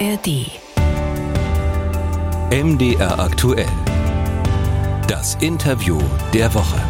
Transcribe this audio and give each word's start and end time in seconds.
ARD. 0.00 0.50
MDR 2.50 3.18
aktuell. 3.20 3.68
Das 5.06 5.36
Interview 5.36 6.00
der 6.32 6.52
Woche. 6.52 6.82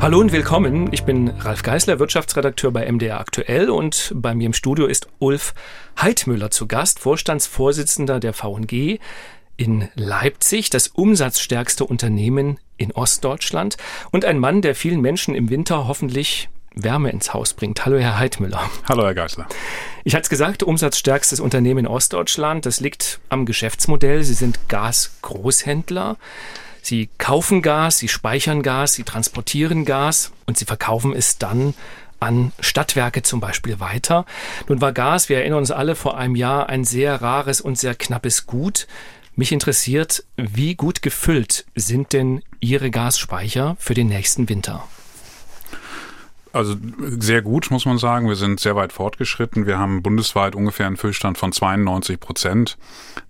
Hallo 0.00 0.18
und 0.18 0.32
willkommen. 0.32 0.92
Ich 0.92 1.04
bin 1.04 1.28
Ralf 1.28 1.62
Geißler, 1.62 2.00
Wirtschaftsredakteur 2.00 2.72
bei 2.72 2.90
MDR 2.90 3.20
Aktuell 3.20 3.70
und 3.70 4.12
bei 4.16 4.34
mir 4.34 4.46
im 4.46 4.54
Studio 4.54 4.86
ist 4.86 5.06
Ulf 5.20 5.54
Heidmüller 6.00 6.50
zu 6.50 6.66
Gast, 6.66 6.98
Vorstandsvorsitzender 6.98 8.18
der 8.18 8.32
VNG 8.32 8.98
in 9.56 9.88
Leipzig, 9.94 10.70
das 10.70 10.88
umsatzstärkste 10.88 11.84
Unternehmen 11.84 12.58
in 12.76 12.90
Ostdeutschland 12.90 13.76
und 14.10 14.24
ein 14.24 14.40
Mann, 14.40 14.62
der 14.62 14.74
vielen 14.74 15.00
Menschen 15.00 15.36
im 15.36 15.48
Winter 15.48 15.86
hoffentlich 15.86 16.48
Wärme 16.82 17.10
ins 17.10 17.34
Haus 17.34 17.54
bringt. 17.54 17.84
Hallo, 17.84 17.98
Herr 17.98 18.18
Heidmüller. 18.18 18.70
Hallo, 18.88 19.04
Herr 19.04 19.14
Geißler. 19.14 19.46
Ich 20.04 20.14
hatte 20.14 20.22
es 20.22 20.30
gesagt, 20.30 20.62
umsatzstärkstes 20.62 21.40
Unternehmen 21.40 21.80
in 21.80 21.86
Ostdeutschland. 21.86 22.66
Das 22.66 22.80
liegt 22.80 23.20
am 23.28 23.46
Geschäftsmodell. 23.46 24.22
Sie 24.24 24.34
sind 24.34 24.68
Gasgroßhändler. 24.68 26.16
Sie 26.82 27.08
kaufen 27.18 27.60
Gas, 27.60 27.98
sie 27.98 28.08
speichern 28.08 28.62
Gas, 28.62 28.94
sie 28.94 29.02
transportieren 29.02 29.84
Gas 29.84 30.32
und 30.46 30.56
sie 30.56 30.64
verkaufen 30.64 31.12
es 31.12 31.36
dann 31.36 31.74
an 32.20 32.52
Stadtwerke 32.60 33.22
zum 33.22 33.40
Beispiel 33.40 33.80
weiter. 33.80 34.24
Nun 34.68 34.80
war 34.80 34.92
Gas, 34.92 35.28
wir 35.28 35.38
erinnern 35.38 35.58
uns 35.58 35.70
alle, 35.70 35.94
vor 35.94 36.16
einem 36.16 36.34
Jahr 36.34 36.68
ein 36.68 36.84
sehr 36.84 37.20
rares 37.20 37.60
und 37.60 37.78
sehr 37.78 37.94
knappes 37.94 38.46
Gut. 38.46 38.86
Mich 39.36 39.52
interessiert, 39.52 40.24
wie 40.36 40.74
gut 40.74 41.02
gefüllt 41.02 41.66
sind 41.74 42.12
denn 42.12 42.42
Ihre 42.60 42.90
Gasspeicher 42.90 43.76
für 43.78 43.94
den 43.94 44.08
nächsten 44.08 44.48
Winter? 44.48 44.88
Also 46.52 46.76
sehr 47.00 47.42
gut, 47.42 47.70
muss 47.70 47.84
man 47.84 47.98
sagen. 47.98 48.28
Wir 48.28 48.36
sind 48.36 48.60
sehr 48.60 48.76
weit 48.76 48.92
fortgeschritten. 48.92 49.66
Wir 49.66 49.78
haben 49.78 50.02
bundesweit 50.02 50.54
ungefähr 50.54 50.86
einen 50.86 50.96
Füllstand 50.96 51.38
von 51.38 51.52
92 51.52 52.18
Prozent. 52.18 52.78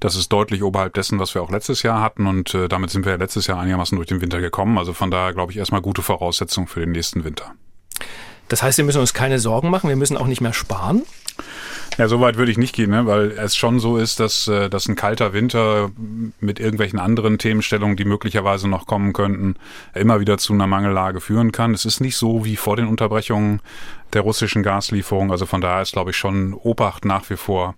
Das 0.00 0.16
ist 0.16 0.32
deutlich 0.32 0.62
oberhalb 0.62 0.94
dessen, 0.94 1.18
was 1.18 1.34
wir 1.34 1.42
auch 1.42 1.50
letztes 1.50 1.82
Jahr 1.82 2.00
hatten. 2.00 2.26
Und 2.26 2.54
äh, 2.54 2.68
damit 2.68 2.90
sind 2.90 3.04
wir 3.04 3.12
ja 3.12 3.18
letztes 3.18 3.46
Jahr 3.46 3.58
einigermaßen 3.58 3.96
durch 3.96 4.08
den 4.08 4.20
Winter 4.20 4.40
gekommen. 4.40 4.78
Also 4.78 4.92
von 4.92 5.10
daher 5.10 5.32
glaube 5.32 5.52
ich 5.52 5.58
erstmal 5.58 5.82
gute 5.82 6.02
Voraussetzungen 6.02 6.68
für 6.68 6.80
den 6.80 6.92
nächsten 6.92 7.24
Winter. 7.24 7.54
Das 8.48 8.62
heißt, 8.62 8.78
wir 8.78 8.84
müssen 8.84 9.00
uns 9.00 9.14
keine 9.14 9.38
Sorgen 9.38 9.70
machen. 9.70 9.88
Wir 9.88 9.96
müssen 9.96 10.16
auch 10.16 10.26
nicht 10.26 10.40
mehr 10.40 10.52
sparen. 10.52 11.02
Ja, 11.98 12.06
so 12.06 12.20
weit 12.20 12.36
würde 12.36 12.52
ich 12.52 12.58
nicht 12.58 12.76
gehen, 12.76 12.90
ne? 12.90 13.06
weil 13.06 13.32
es 13.32 13.56
schon 13.56 13.80
so 13.80 13.96
ist, 13.96 14.20
dass, 14.20 14.46
äh, 14.46 14.70
dass 14.70 14.88
ein 14.88 14.94
kalter 14.94 15.32
Winter 15.32 15.90
mit 16.38 16.60
irgendwelchen 16.60 17.00
anderen 17.00 17.38
Themenstellungen, 17.38 17.96
die 17.96 18.04
möglicherweise 18.04 18.68
noch 18.68 18.86
kommen 18.86 19.12
könnten, 19.12 19.56
immer 19.94 20.20
wieder 20.20 20.38
zu 20.38 20.52
einer 20.52 20.68
Mangellage 20.68 21.20
führen 21.20 21.50
kann. 21.50 21.74
Es 21.74 21.84
ist 21.84 22.00
nicht 22.00 22.16
so 22.16 22.44
wie 22.44 22.54
vor 22.54 22.76
den 22.76 22.86
Unterbrechungen 22.86 23.60
der 24.12 24.22
russischen 24.22 24.62
Gaslieferung. 24.62 25.32
Also 25.32 25.44
von 25.44 25.60
daher 25.60 25.82
ist, 25.82 25.92
glaube 25.92 26.12
ich, 26.12 26.16
schon 26.16 26.54
Obacht 26.54 27.04
nach 27.04 27.28
wie 27.30 27.36
vor 27.36 27.74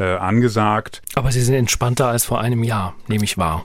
äh, 0.00 0.16
angesagt. 0.16 1.00
Aber 1.14 1.30
Sie 1.30 1.40
sind 1.40 1.54
entspannter 1.54 2.08
als 2.08 2.24
vor 2.24 2.40
einem 2.40 2.64
Jahr, 2.64 2.94
nehme 3.06 3.22
ich 3.22 3.38
wahr. 3.38 3.64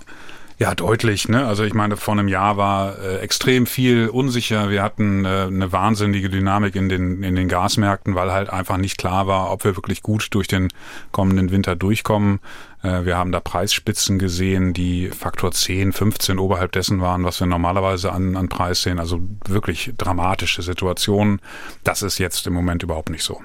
Ja, 0.58 0.74
deutlich. 0.74 1.28
Ne? 1.28 1.46
Also 1.46 1.66
ich 1.66 1.74
meine, 1.74 1.98
vor 1.98 2.14
einem 2.14 2.30
Jahr 2.30 2.56
war 2.56 2.98
äh, 2.98 3.18
extrem 3.18 3.66
viel 3.66 4.08
unsicher. 4.08 4.70
Wir 4.70 4.84
hatten 4.84 5.26
äh, 5.26 5.48
eine 5.48 5.74
wahnsinnige 5.74 6.30
Dynamik 6.30 6.76
in 6.76 6.88
den, 6.88 7.24
in 7.24 7.36
den 7.36 7.50
Gasmärkten, 7.50 8.16
weil 8.16 8.32
halt 8.32 8.50
einfach 8.50 8.78
nicht 8.78 8.98
klar 8.98 9.28
war, 9.28 9.52
ob 9.52 9.66
wir 9.66 9.76
wirklich 9.76 10.02
gut 10.02 10.28
durch 10.32 10.48
den 10.48 10.70
kommenden 11.12 11.52
Winter 11.52 11.76
durchkommen. 11.76 12.40
Äh, 12.84 13.04
wir 13.04 13.18
haben 13.18 13.34
da 13.34 13.42
Preisspitzen 13.42 14.18
gesehen, 14.18 14.74
die 14.74 15.10
Faktor 15.10 15.52
10, 15.52 15.92
15 15.92 16.40
oberhalb 16.40 16.72
dessen 16.72 17.02
waren, 17.02 17.26
was 17.26 17.42
wir 17.42 17.48
normalerweise 17.48 18.14
an, 18.14 18.38
an 18.38 18.48
Preis 18.48 18.82
sehen. 18.82 19.00
Also 19.00 19.20
wirklich 19.46 19.92
dramatische 19.98 20.62
Situationen. 20.62 21.42
Das 21.84 22.02
ist 22.02 22.18
jetzt 22.18 22.48
im 22.48 22.54
Moment 22.54 22.82
überhaupt 22.82 23.10
nicht 23.10 23.24
so. 23.24 23.42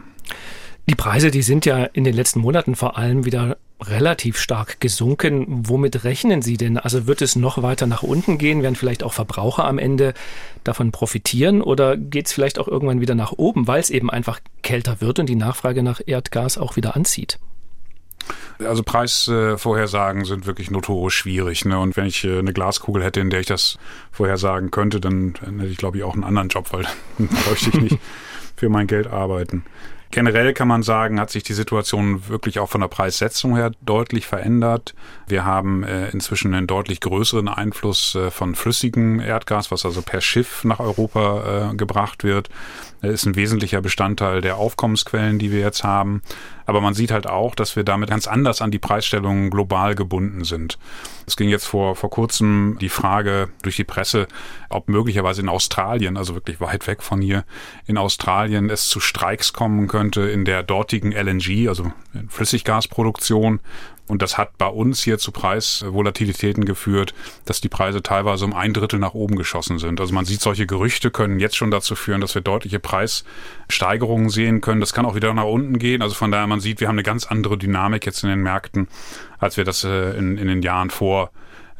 Die 0.88 0.94
Preise, 0.94 1.32
die 1.32 1.42
sind 1.42 1.66
ja 1.66 1.84
in 1.86 2.04
den 2.04 2.14
letzten 2.14 2.38
Monaten 2.38 2.76
vor 2.76 2.96
allem 2.96 3.24
wieder 3.24 3.56
relativ 3.80 4.38
stark 4.38 4.80
gesunken. 4.80 5.46
Womit 5.48 6.04
rechnen 6.04 6.42
Sie 6.42 6.56
denn? 6.56 6.78
Also 6.78 7.06
wird 7.06 7.22
es 7.22 7.36
noch 7.36 7.62
weiter 7.62 7.86
nach 7.86 8.02
unten 8.02 8.38
gehen? 8.38 8.62
Werden 8.62 8.76
vielleicht 8.76 9.02
auch 9.02 9.12
Verbraucher 9.12 9.64
am 9.64 9.78
Ende 9.78 10.14
davon 10.64 10.92
profitieren? 10.92 11.62
Oder 11.62 11.96
geht 11.96 12.26
es 12.26 12.32
vielleicht 12.32 12.58
auch 12.58 12.68
irgendwann 12.68 13.00
wieder 13.00 13.14
nach 13.14 13.32
oben, 13.32 13.66
weil 13.66 13.80
es 13.80 13.90
eben 13.90 14.10
einfach 14.10 14.40
kälter 14.62 15.00
wird 15.00 15.18
und 15.18 15.26
die 15.26 15.36
Nachfrage 15.36 15.82
nach 15.82 16.00
Erdgas 16.04 16.58
auch 16.58 16.76
wieder 16.76 16.96
anzieht? 16.96 17.38
Also 18.58 18.82
Preisvorhersagen 18.82 20.24
sind 20.24 20.46
wirklich 20.46 20.70
notorisch 20.70 21.16
schwierig. 21.16 21.64
Ne? 21.64 21.78
Und 21.78 21.96
wenn 21.96 22.06
ich 22.06 22.24
äh, 22.24 22.38
eine 22.38 22.52
Glaskugel 22.52 23.02
hätte, 23.02 23.20
in 23.20 23.30
der 23.30 23.40
ich 23.40 23.46
das 23.46 23.78
vorhersagen 24.12 24.70
könnte, 24.70 25.00
dann, 25.00 25.34
hätte 25.40 25.66
ich, 25.66 25.78
glaube 25.78 25.96
ich, 25.96 26.04
auch 26.04 26.14
einen 26.14 26.24
anderen 26.24 26.48
Job, 26.48 26.72
weil 26.72 26.86
dann 27.18 27.28
bräuchte 27.28 27.70
ich 27.70 27.80
nicht 27.80 27.98
für 28.56 28.68
mein 28.68 28.86
Geld 28.86 29.06
arbeiten. 29.06 29.64
Generell 30.12 30.54
kann 30.54 30.66
man 30.66 30.82
sagen, 30.82 31.20
hat 31.20 31.30
sich 31.30 31.44
die 31.44 31.52
Situation 31.52 32.28
wirklich 32.28 32.58
auch 32.58 32.68
von 32.68 32.80
der 32.80 32.88
Preissetzung 32.88 33.54
her 33.54 33.70
deutlich 33.80 34.26
verändert. 34.26 34.94
Wir 35.28 35.44
haben 35.44 35.84
äh, 35.84 36.08
inzwischen 36.10 36.52
einen 36.52 36.66
deutlich 36.66 37.00
größeren 37.00 37.46
Einfluss 37.48 38.16
äh, 38.16 38.32
von 38.32 38.56
flüssigem 38.56 39.20
Erdgas, 39.20 39.70
was 39.70 39.84
also 39.84 40.02
per 40.02 40.20
Schiff 40.20 40.64
nach 40.64 40.80
Europa 40.80 41.70
äh, 41.70 41.76
gebracht 41.76 42.24
wird. 42.24 42.48
Das 43.02 43.10
ist 43.12 43.26
ein 43.26 43.36
wesentlicher 43.36 43.80
Bestandteil 43.80 44.40
der 44.40 44.56
Aufkommensquellen, 44.56 45.38
die 45.38 45.50
wir 45.52 45.60
jetzt 45.60 45.84
haben. 45.84 46.22
Aber 46.66 46.80
man 46.80 46.94
sieht 46.94 47.10
halt 47.10 47.26
auch, 47.26 47.54
dass 47.54 47.74
wir 47.74 47.82
damit 47.82 48.10
ganz 48.10 48.26
anders 48.28 48.60
an 48.60 48.70
die 48.70 48.78
Preisstellungen 48.78 49.50
global 49.50 49.94
gebunden 49.94 50.44
sind. 50.44 50.78
Es 51.26 51.36
ging 51.36 51.48
jetzt 51.48 51.66
vor, 51.66 51.96
vor 51.96 52.10
kurzem 52.10 52.76
die 52.80 52.88
Frage 52.88 53.48
durch 53.62 53.76
die 53.76 53.84
Presse, 53.84 54.28
ob 54.68 54.88
möglicherweise 54.88 55.40
in 55.40 55.48
Australien, 55.48 56.16
also 56.16 56.34
wirklich 56.34 56.60
weit 56.60 56.86
weg 56.86 57.02
von 57.02 57.20
hier, 57.20 57.44
in 57.86 57.96
Australien 57.96 58.70
es 58.70 58.88
zu 58.88 59.00
Streiks 59.00 59.52
kommen 59.52 59.88
könnte 59.88 60.22
in 60.22 60.44
der 60.44 60.62
dortigen 60.62 61.12
LNG, 61.12 61.68
also 61.68 61.92
Flüssiggasproduktion, 62.28 63.60
und 64.10 64.22
das 64.22 64.36
hat 64.36 64.58
bei 64.58 64.66
uns 64.66 65.02
hier 65.02 65.18
zu 65.18 65.32
Preisvolatilitäten 65.32 66.64
geführt, 66.64 67.14
dass 67.44 67.60
die 67.60 67.68
Preise 67.68 68.02
teilweise 68.02 68.44
um 68.44 68.54
ein 68.54 68.72
Drittel 68.72 68.98
nach 68.98 69.14
oben 69.14 69.36
geschossen 69.36 69.78
sind. 69.78 70.00
Also 70.00 70.12
man 70.12 70.24
sieht, 70.24 70.40
solche 70.40 70.66
Gerüchte 70.66 71.10
können 71.10 71.38
jetzt 71.38 71.56
schon 71.56 71.70
dazu 71.70 71.94
führen, 71.94 72.20
dass 72.20 72.34
wir 72.34 72.42
deutliche 72.42 72.80
Preissteigerungen 72.80 74.28
sehen 74.28 74.60
können. 74.60 74.80
Das 74.80 74.92
kann 74.92 75.06
auch 75.06 75.14
wieder 75.14 75.32
nach 75.32 75.44
unten 75.44 75.78
gehen. 75.78 76.02
Also 76.02 76.14
von 76.14 76.30
daher, 76.30 76.46
man 76.46 76.60
sieht, 76.60 76.80
wir 76.80 76.88
haben 76.88 76.96
eine 76.96 77.04
ganz 77.04 77.26
andere 77.26 77.56
Dynamik 77.56 78.04
jetzt 78.04 78.24
in 78.24 78.30
den 78.30 78.42
Märkten, 78.42 78.88
als 79.38 79.56
wir 79.56 79.64
das 79.64 79.84
äh, 79.84 80.18
in, 80.18 80.36
in 80.36 80.48
den 80.48 80.62
Jahren 80.62 80.90
vor 80.90 81.30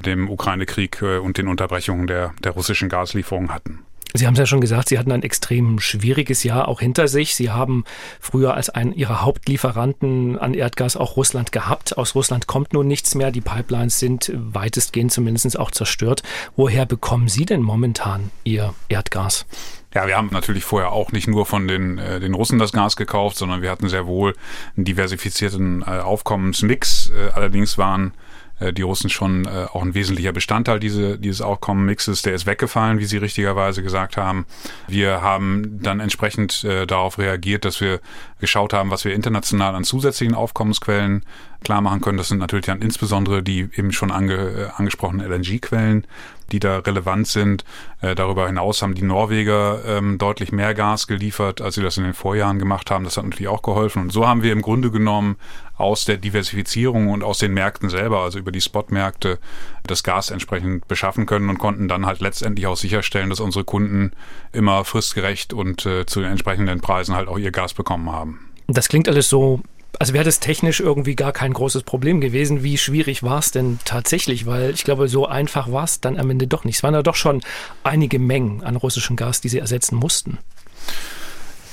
dem 0.07 0.31
Ukraine-Krieg 0.31 1.03
äh, 1.03 1.19
und 1.19 1.37
den 1.37 1.49
Unterbrechungen 1.49 2.07
der, 2.07 2.33
der 2.43 2.53
russischen 2.53 2.89
Gaslieferungen 2.89 3.53
hatten. 3.53 3.81
Sie 4.15 4.27
haben 4.27 4.35
es 4.35 4.39
ja 4.39 4.47
schon 4.47 4.61
gesagt, 4.61 4.89
Sie 4.89 4.99
hatten 4.99 5.13
ein 5.13 5.23
extrem 5.23 5.79
schwieriges 5.79 6.43
Jahr 6.43 6.69
auch 6.69 6.81
hinter 6.81 7.09
sich. 7.09 7.35
Sie 7.35 7.51
haben 7.51 7.85
früher 8.21 8.55
als 8.55 8.71
einen 8.71 8.93
Ihrer 8.93 9.23
Hauptlieferanten 9.23 10.39
an 10.39 10.55
Erdgas 10.55 10.97
auch 10.97 11.17
Russland 11.17 11.53
gehabt. 11.53 11.97
Aus 11.97 12.15
Russland 12.15 12.47
kommt 12.47 12.73
nun 12.73 12.87
nichts 12.87 13.15
mehr. 13.15 13.31
Die 13.31 13.41
Pipelines 13.41 13.99
sind 13.99 14.33
weitestgehend 14.35 15.13
zumindest 15.13 15.59
auch 15.59 15.71
zerstört. 15.71 16.23
Woher 16.57 16.87
bekommen 16.87 17.29
Sie 17.29 17.45
denn 17.45 17.63
momentan 17.63 18.31
Ihr 18.45 18.75
Erdgas? 18.89 19.47
Ja, 19.95 20.07
wir 20.07 20.17
haben 20.17 20.29
natürlich 20.31 20.65
vorher 20.65 20.93
auch 20.93 21.11
nicht 21.11 21.27
nur 21.27 21.47
von 21.47 21.67
den, 21.67 21.99
äh, 21.99 22.21
den 22.21 22.35
Russen 22.35 22.59
das 22.59 22.73
Gas 22.73 22.97
gekauft, 22.97 23.37
sondern 23.37 23.61
wir 23.61 23.71
hatten 23.71 23.89
sehr 23.89 24.07
wohl 24.07 24.37
einen 24.77 24.85
diversifizierten 24.85 25.83
äh, 25.83 25.99
Aufkommensmix. 26.01 27.11
Äh, 27.11 27.33
allerdings 27.33 27.77
waren 27.77 28.13
äh, 28.61 28.73
die 28.73 28.83
Russen 28.83 29.11
schon 29.11 29.47
äh, 29.47 29.67
auch 29.73 29.83
ein 29.83 29.95
wesentlicher 29.95 30.33
Bestandteil 30.33 30.79
diese, 30.79 31.19
dieses 31.19 31.41
Aufkommenmixes. 31.41 32.23
Der 32.23 32.35
ist 32.35 32.47
weggefallen, 32.47 32.99
wie 32.99 33.07
Sie 33.07 33.17
richtigerweise 33.17 33.83
gesagt 33.83 34.17
haben. 34.17 34.47
Wir 34.87 35.23
haben 35.23 35.81
dann 35.83 36.01
entsprechend 36.01 36.63
äh, 36.65 36.87
darauf 36.87 37.19
reagiert, 37.19 37.65
dass 37.65 37.81
wir 37.81 38.01
geschaut 38.39 38.73
haben, 38.73 38.91
was 38.91 39.05
wir 39.05 39.15
international 39.15 39.75
an 39.75 39.85
zusätzlichen 39.85 40.35
Aufkommensquellen 40.35 41.25
klar 41.63 41.81
machen 41.81 42.01
können. 42.01 42.19
Das 42.19 42.29
sind 42.29 42.39
natürlich 42.39 42.67
dann 42.67 42.83
insbesondere 42.83 43.43
die 43.43 43.69
eben 43.75 43.93
schon 43.93 44.11
ange, 44.11 44.35
äh, 44.35 44.69
angesprochenen 44.77 45.31
LNG-Quellen, 45.31 46.07
die 46.53 46.61
da 46.61 46.79
relevant 46.79 47.29
sind. 47.29 47.65
Äh, 48.01 48.15
darüber 48.15 48.47
hinaus 48.47 48.83
haben 48.83 48.95
die 48.95 49.03
Norweger 49.03 49.83
ähm, 49.87 50.19
deutlich 50.19 50.53
mehr 50.53 50.75
Gas 50.75 51.07
geliefert, 51.07 51.61
als 51.61 51.75
sie 51.75 51.83
das 51.83 51.97
in 51.97 52.05
den 52.05 52.15
Vorjahren 52.15 52.59
gemacht 52.59 52.91
haben. 52.91 53.05
Das 53.05 53.17
hat 53.17 53.25
natürlich 53.25 53.49
auch 53.49 53.63
geholfen. 53.63 54.03
Und 54.03 54.13
so 54.13 54.27
haben 54.27 54.43
wir 54.43 54.53
im 54.53 54.63
Grunde 54.63 54.91
genommen 54.91 55.37
aus 55.77 56.05
der 56.05 56.19
Diversifizierung 56.19 57.09
und 57.09 57.23
aus 57.23 57.39
den 57.39 57.55
Märkten 57.55 57.89
selber, 57.89 58.21
also 58.21 58.39
über 58.39 58.53
die 58.53 58.61
Spotmärkte, 58.61 59.39
das 59.87 60.03
Gas 60.03 60.31
entsprechend 60.31 60.87
beschaffen 60.89 61.27
können 61.27 61.49
und 61.49 61.59
konnten 61.59 61.89
dann 61.89 62.07
halt 62.07 62.21
letztendlich 62.21 62.67
auch 62.67 62.77
sicherstellen, 62.77 63.31
dass 63.31 63.41
unsere 63.41 63.65
Kunden 63.65 64.13
immer 64.53 64.85
fristgerecht 64.85 65.53
und 65.53 65.87
äh, 65.87 66.05
zu 66.05 66.21
den 66.21 66.31
entsprechenden 66.31 66.81
Preisen 66.81 67.15
halt 67.15 67.29
auch 67.29 67.39
ihr 67.39 67.51
Gas 67.51 67.75
bekommen 67.75 68.13
haben. 68.13 68.51
Das 68.67 68.89
klingt 68.89 69.09
alles 69.09 69.29
so 69.29 69.63
also 69.99 70.13
wäre 70.13 70.25
das 70.25 70.41
technisch 70.41 70.81
irgendwie 70.81 71.17
gar 71.17 71.33
kein 71.33 71.53
großes 71.53 71.83
Problem 71.83 72.21
gewesen. 72.21 72.63
Wie 72.63 72.79
schwierig 72.79 73.23
war 73.23 73.39
es 73.39 73.51
denn 73.51 73.79
tatsächlich? 73.85 74.47
Weil 74.47 74.71
ich 74.71 74.85
glaube, 74.85 75.09
so 75.09 75.27
einfach 75.27 75.71
war 75.71 75.85
es 75.85 76.01
dann 76.01 76.19
am 76.19 76.31
Ende 76.31 76.47
doch 76.47 76.65
nicht. 76.65 76.77
Es 76.77 76.83
waren 76.83 76.95
ja 76.95 77.03
doch 77.03 77.17
schon 77.17 77.43
einige 77.83 78.19
Mengen 78.19 78.63
an 78.63 78.77
russischem 78.77 79.17
Gas, 79.17 79.41
die 79.41 79.49
sie 79.49 79.59
ersetzen 79.59 79.97
mussten. 79.97 80.39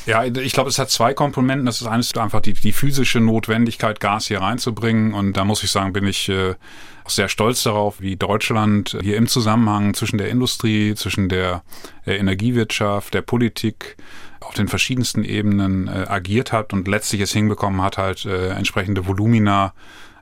Ja, 0.07 0.23
ich 0.23 0.53
glaube, 0.53 0.69
es 0.69 0.79
hat 0.79 0.89
zwei 0.89 1.13
Komponenten. 1.13 1.65
Das 1.65 1.81
ist 1.81 1.87
eines 1.87 2.15
einfach 2.15 2.39
die, 2.39 2.53
die 2.53 2.71
physische 2.71 3.19
Notwendigkeit, 3.19 3.99
Gas 3.99 4.27
hier 4.27 4.39
reinzubringen. 4.39 5.13
Und 5.13 5.33
da 5.35 5.43
muss 5.43 5.63
ich 5.63 5.71
sagen, 5.71 5.91
bin 5.91 6.07
ich 6.07 6.29
äh, 6.29 6.55
sehr 7.05 7.27
stolz 7.27 7.63
darauf, 7.63 7.99
wie 7.99 8.15
Deutschland 8.15 8.97
hier 9.01 9.17
im 9.17 9.27
Zusammenhang 9.27 9.93
zwischen 9.93 10.17
der 10.17 10.29
Industrie, 10.29 10.95
zwischen 10.95 11.27
der 11.27 11.61
äh, 12.05 12.15
Energiewirtschaft, 12.15 13.13
der 13.13 13.21
Politik, 13.21 13.97
auf 14.41 14.53
den 14.53 14.67
verschiedensten 14.67 15.23
Ebenen 15.23 15.87
äh, 15.87 16.05
agiert 16.07 16.51
hat 16.51 16.73
und 16.73 16.87
letztlich 16.87 17.21
es 17.21 17.33
hinbekommen 17.33 17.81
hat, 17.81 17.97
halt 17.97 18.25
äh, 18.25 18.49
entsprechende 18.49 19.07
Volumina 19.07 19.73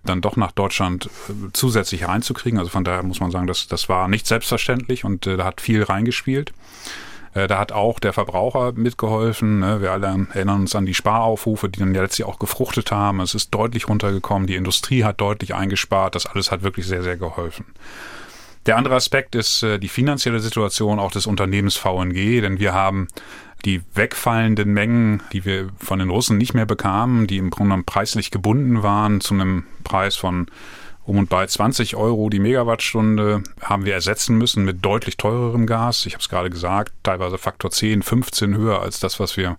dann 0.04 0.22
doch 0.22 0.36
nach 0.36 0.52
Deutschland 0.52 1.10
äh, 1.30 1.34
zusätzlich 1.54 2.08
reinzukriegen. 2.08 2.60
Also 2.60 2.70
von 2.70 2.84
daher 2.84 3.04
muss 3.04 3.20
man 3.20 3.32
sagen, 3.32 3.48
das, 3.48 3.68
das 3.68 3.90
war 3.90 4.08
nicht 4.08 4.28
selbstverständlich 4.28 5.04
und 5.04 5.28
äh, 5.28 5.38
da 5.38 5.46
hat 5.46 5.62
viel 5.62 5.84
reingespielt. 5.84 6.54
Äh, 7.34 7.48
da 7.48 7.60
hat 7.60 7.72
auch 7.72 8.00
der 8.00 8.14
Verbraucher 8.14 8.72
mitgeholfen. 8.74 9.60
Ne? 9.60 9.82
Wir 9.82 9.92
alle 9.92 10.08
erinnern 10.08 10.62
uns 10.62 10.76
an 10.76 10.86
die 10.86 10.94
Sparaufrufe, 10.94 11.70
die 11.70 11.80
dann 11.80 11.94
ja 11.94 12.02
letztlich 12.02 12.26
auch 12.26 12.40
gefruchtet 12.40 12.92
haben. 12.92 13.20
Es 13.20 13.36
ist 13.36 13.54
deutlich 13.54 13.88
runtergekommen. 13.88 14.48
Die 14.48 14.56
Industrie 14.56 15.04
hat 15.04 15.22
deutlich 15.22 15.54
eingespart. 15.54 16.16
Das 16.16 16.26
alles 16.26 16.52
hat 16.52 16.64
wirklich 16.64 16.88
sehr, 16.88 17.04
sehr 17.04 17.18
geholfen. 17.18 17.66
Der 18.66 18.78
andere 18.78 18.96
Aspekt 18.96 19.36
ist 19.36 19.62
äh, 19.62 19.78
die 19.78 19.90
finanzielle 19.90 20.40
Situation 20.40 21.00
auch 21.00 21.12
des 21.12 21.28
Unternehmens 21.28 21.76
VNG, 21.76 22.42
denn 22.42 22.60
wir 22.60 22.74
haben 22.74 23.08
die 23.66 23.82
wegfallenden 23.94 24.72
Mengen, 24.72 25.24
die 25.34 25.44
wir 25.44 25.70
von 25.78 26.00
den 26.00 26.10
Russen 26.10 26.38
nicht 26.38 26.54
mehr 26.54 26.66
bekamen, 26.66 27.28
die 27.28 27.38
im 27.38 27.50
Grunde 27.50 27.82
preislich 27.84 28.32
gebunden 28.32 28.84
waren 28.84 29.22
zu 29.22 29.34
einem 29.34 29.66
Preis 29.84 30.16
von 30.16 30.48
um 31.06 31.20
und 31.20 31.30
bei 31.30 31.46
20 31.46 31.96
Euro 31.96 32.30
die 32.30 32.40
Megawattstunde 32.40 33.44
haben 33.62 33.86
wir 33.86 33.94
ersetzen 33.94 34.40
müssen 34.40 34.66
mit 34.66 34.84
deutlich 34.84 35.18
teurerem 35.18 35.68
Gas. 35.68 36.08
Ich 36.08 36.14
habe 36.14 36.22
es 36.22 36.30
gerade 36.30 36.50
gesagt, 36.50 36.94
teilweise 37.04 37.38
Faktor 37.38 37.70
10, 37.70 38.02
15 38.02 38.58
höher 38.58 38.82
als 38.82 39.00
das, 39.00 39.20
was 39.20 39.38
wir 39.38 39.58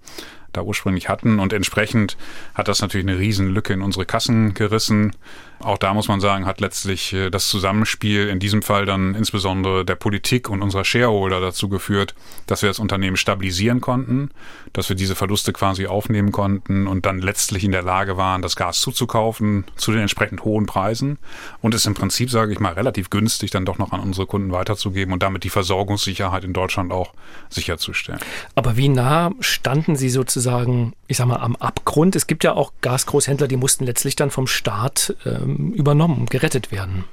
da 0.52 0.62
ursprünglich 0.62 1.08
hatten. 1.08 1.38
Und 1.38 1.52
entsprechend 1.52 2.16
hat 2.54 2.66
das 2.66 2.80
natürlich 2.82 3.06
eine 3.06 3.18
Riesenlücke 3.18 3.72
in 3.72 3.82
unsere 3.82 4.06
Kassen 4.06 4.54
gerissen. 4.54 5.14
Auch 5.60 5.78
da 5.78 5.94
muss 5.94 6.08
man 6.08 6.20
sagen, 6.20 6.44
hat 6.44 6.60
letztlich 6.60 7.12
äh, 7.12 7.30
das 7.30 7.48
Zusammenspiel 7.48 8.28
in 8.28 8.38
diesem 8.38 8.62
Fall 8.62 8.84
dann 8.84 9.14
insbesondere 9.14 9.84
der 9.84 9.94
Politik 9.94 10.50
und 10.50 10.62
unserer 10.62 10.84
Shareholder 10.84 11.40
dazu 11.40 11.68
geführt, 11.68 12.14
dass 12.46 12.62
wir 12.62 12.68
das 12.68 12.78
Unternehmen 12.78 13.16
stabilisieren 13.16 13.80
konnten, 13.80 14.30
dass 14.72 14.88
wir 14.88 14.96
diese 14.96 15.14
Verluste 15.14 15.52
quasi 15.52 15.86
aufnehmen 15.86 16.30
konnten 16.30 16.86
und 16.86 17.06
dann 17.06 17.20
letztlich 17.20 17.64
in 17.64 17.72
der 17.72 17.82
Lage 17.82 18.16
waren, 18.16 18.42
das 18.42 18.56
Gas 18.56 18.80
zuzukaufen 18.80 19.64
zu 19.76 19.92
den 19.92 20.02
entsprechend 20.02 20.44
hohen 20.44 20.66
Preisen 20.66 21.18
und 21.62 21.74
es 21.74 21.86
im 21.86 21.94
Prinzip, 21.94 22.30
sage 22.30 22.52
ich 22.52 22.60
mal, 22.60 22.74
relativ 22.74 23.08
günstig 23.08 23.50
dann 23.50 23.64
doch 23.64 23.78
noch 23.78 23.92
an 23.92 24.00
unsere 24.00 24.26
Kunden 24.26 24.52
weiterzugeben 24.52 25.12
und 25.12 25.22
damit 25.22 25.44
die 25.44 25.50
Versorgungssicherheit 25.50 26.44
in 26.44 26.52
Deutschland 26.52 26.92
auch 26.92 27.14
sicherzustellen. 27.48 28.20
Aber 28.54 28.76
wie 28.76 28.88
nah 28.88 29.30
standen 29.40 29.96
Sie 29.96 30.10
sozusagen, 30.10 30.92
ich 31.06 31.16
sag 31.16 31.26
mal, 31.26 31.36
am 31.36 31.56
Abgrund? 31.56 32.14
Es 32.14 32.26
gibt 32.26 32.44
ja 32.44 32.52
auch 32.52 32.72
Gasgroßhändler, 32.82 33.48
die 33.48 33.56
mussten 33.56 33.84
letztlich 33.84 34.16
dann 34.16 34.30
vom 34.30 34.46
Staat 34.46 35.16
äh, 35.24 35.45
übernommen, 35.46 36.26
gerettet 36.26 36.72
werden. 36.72 37.04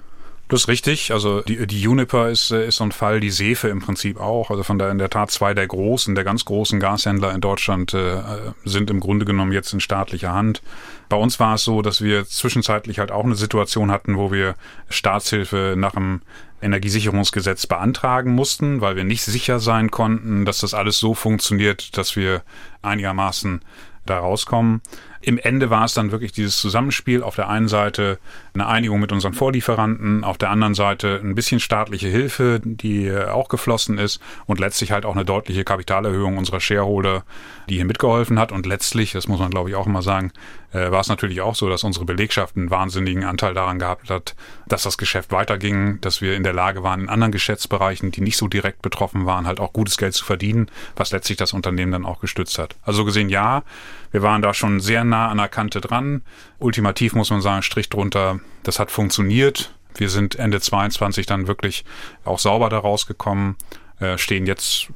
Das 0.50 0.62
ist 0.62 0.68
richtig. 0.68 1.12
Also 1.12 1.42
die, 1.42 1.66
die 1.66 1.82
Juniper 1.82 2.30
ist, 2.30 2.52
äh, 2.52 2.68
ist 2.68 2.76
so 2.76 2.84
ein 2.84 2.92
Fall, 2.92 3.20
die 3.20 3.32
Sefe 3.32 3.70
im 3.70 3.80
Prinzip 3.80 4.20
auch. 4.20 4.52
Also 4.52 4.64
von 4.64 4.78
der 4.78 4.92
in 4.92 4.98
der 4.98 5.10
Tat 5.10 5.32
zwei 5.32 5.54
der 5.54 5.66
großen, 5.66 6.16
der 6.16 6.24
ganz 6.24 6.46
großen 6.46 6.80
Gashändler 6.80 7.34
in 7.34 7.42
Deutschland 7.42 7.94
äh, 7.94 8.22
sind 8.66 8.92
im 8.92 9.00
Grunde 9.00 9.26
genommen 9.26 9.52
jetzt 9.52 9.74
in 9.74 9.80
staatlicher 9.80 10.34
Hand. 10.34 10.62
Bei 11.10 11.18
uns 11.18 11.40
war 11.40 11.56
es 11.56 11.64
so, 11.64 11.82
dass 11.82 12.02
wir 12.02 12.26
zwischenzeitlich 12.26 13.00
halt 13.00 13.12
auch 13.12 13.24
eine 13.24 13.36
Situation 13.36 13.90
hatten, 13.90 14.18
wo 14.18 14.32
wir 14.32 14.56
Staatshilfe 14.90 15.76
nach 15.78 15.94
dem 15.94 16.22
Energiesicherungsgesetz 16.62 17.66
beantragen 17.68 18.34
mussten, 18.36 18.80
weil 18.82 18.96
wir 18.96 19.04
nicht 19.06 19.24
sicher 19.24 19.60
sein 19.60 19.92
konnten, 19.92 20.46
dass 20.46 20.60
das 20.60 20.74
alles 20.74 21.00
so 21.00 21.14
funktioniert, 21.14 21.98
dass 21.98 22.16
wir 22.16 22.44
einigermaßen 22.82 23.62
da 24.06 24.20
rauskommen. 24.20 24.82
Im 25.24 25.38
Ende 25.38 25.70
war 25.70 25.86
es 25.86 25.94
dann 25.94 26.12
wirklich 26.12 26.34
dieses 26.34 26.58
Zusammenspiel. 26.58 27.24
Auf 27.24 27.36
der 27.36 27.50
einen 27.50 27.70
Seite 27.70 28.20
eine 28.54 28.68
Einigung 28.68 29.00
mit 29.00 29.12
unseren 29.12 29.34
Vorlieferanten, 29.34 30.24
auf 30.24 30.38
der 30.38 30.50
anderen 30.50 30.76
Seite 30.76 31.20
ein 31.24 31.34
bisschen 31.34 31.62
staatliche 31.62 32.10
Hilfe, 32.10 32.60
die 32.64 33.12
auch 33.12 33.48
geflossen 33.48 33.98
ist 33.98 34.20
und 34.46 34.60
letztlich 34.60 34.92
halt 34.92 35.06
auch 35.06 35.16
eine 35.16 35.24
deutliche 35.24 35.64
Kapitalerhöhung 35.64 36.38
unserer 36.38 36.60
Shareholder, 36.60 37.24
die 37.70 37.76
hier 37.76 37.86
mitgeholfen 37.86 38.38
hat. 38.38 38.52
Und 38.52 38.66
letztlich, 38.66 39.14
das 39.14 39.28
muss 39.28 39.40
man 39.40 39.50
glaube 39.50 39.70
ich 39.70 39.76
auch 39.76 39.88
immer 39.88 40.02
sagen, 40.02 40.32
äh, 40.74 40.92
war 40.92 41.02
es 41.02 41.08
natürlich 41.08 41.42
auch 41.42 41.56
so, 41.56 41.70
dass 41.70 41.84
unsere 41.84 42.06
Belegschaft 42.06 42.58
einen 42.58 42.70
wahnsinnigen 42.70 43.24
Anteil 43.24 43.54
daran 43.54 43.80
gehabt 43.80 44.10
hat, 44.10 44.36
dass 44.68 44.84
das 44.84 44.98
Geschäft 44.98 45.32
weiterging, 45.32 46.02
dass 46.02 46.22
wir 46.22 46.36
in 46.36 46.44
der 46.44 46.54
Lage 46.54 46.84
waren, 46.84 47.02
in 47.02 47.10
anderen 47.10 47.32
Geschäftsbereichen, 47.32 48.12
die 48.12 48.22
nicht 48.22 48.38
so 48.38 48.48
direkt 48.48 48.82
betroffen 48.82 49.26
waren, 49.26 49.48
halt 49.48 49.60
auch 49.60 49.72
gutes 49.72 49.98
Geld 49.98 50.14
zu 50.14 50.26
verdienen, 50.26 50.68
was 50.96 51.12
letztlich 51.12 51.38
das 51.38 51.54
Unternehmen 51.54 51.92
dann 51.92 52.06
auch 52.06 52.20
gestützt 52.20 52.58
hat. 52.58 52.76
Also 52.82 53.06
gesehen, 53.06 53.30
ja, 53.30 53.64
wir 54.12 54.22
waren 54.22 54.42
da 54.42 54.54
schon 54.54 54.80
sehr 54.80 55.04
nah 55.14 55.30
an 55.30 55.38
der 55.38 55.48
Kante 55.48 55.80
dran. 55.80 56.24
Ultimativ 56.58 57.14
muss 57.14 57.30
man 57.30 57.42
sagen, 57.42 57.62
Strich 57.62 57.90
drunter, 57.90 58.40
das 58.64 58.80
hat 58.80 58.90
funktioniert. 58.90 59.74
Wir 59.96 60.10
sind 60.10 60.36
Ende 60.36 60.60
22 60.60 61.28
dann 61.28 61.46
wirklich 61.48 61.86
auch 62.26 62.40
sauber 62.40 62.70
da 62.70 62.80
rausgekommen, 62.80 63.56
äh, 64.00 64.18
stehen 64.18 64.48
jetzt, 64.48 64.88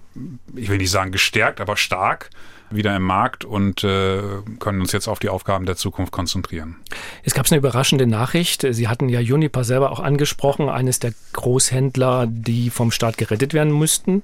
ich 0.56 0.70
will 0.70 0.80
nicht 0.80 0.90
sagen 0.90 1.12
gestärkt, 1.12 1.62
aber 1.62 1.78
stark 1.78 2.32
wieder 2.70 2.96
im 2.96 3.04
Markt 3.04 3.46
und 3.46 3.84
äh, 3.84 4.22
können 4.60 4.82
uns 4.82 4.92
jetzt 4.92 5.08
auf 5.08 5.20
die 5.20 5.30
Aufgaben 5.30 5.66
der 5.66 5.78
Zukunft 5.78 6.12
konzentrieren. 6.12 6.78
Es 7.24 7.34
gab 7.34 7.46
eine 7.50 7.60
überraschende 7.60 8.08
Nachricht. 8.08 8.66
Sie 8.70 8.88
hatten 8.88 9.08
ja 9.08 9.20
Juniper 9.20 9.64
selber 9.64 9.92
auch 9.92 10.00
angesprochen, 10.00 10.68
eines 10.68 11.00
der 11.00 11.14
Großhändler, 11.34 12.28
die 12.28 12.70
vom 12.70 12.92
Staat 12.92 13.18
gerettet 13.18 13.54
werden 13.54 13.78
müssten. 13.78 14.24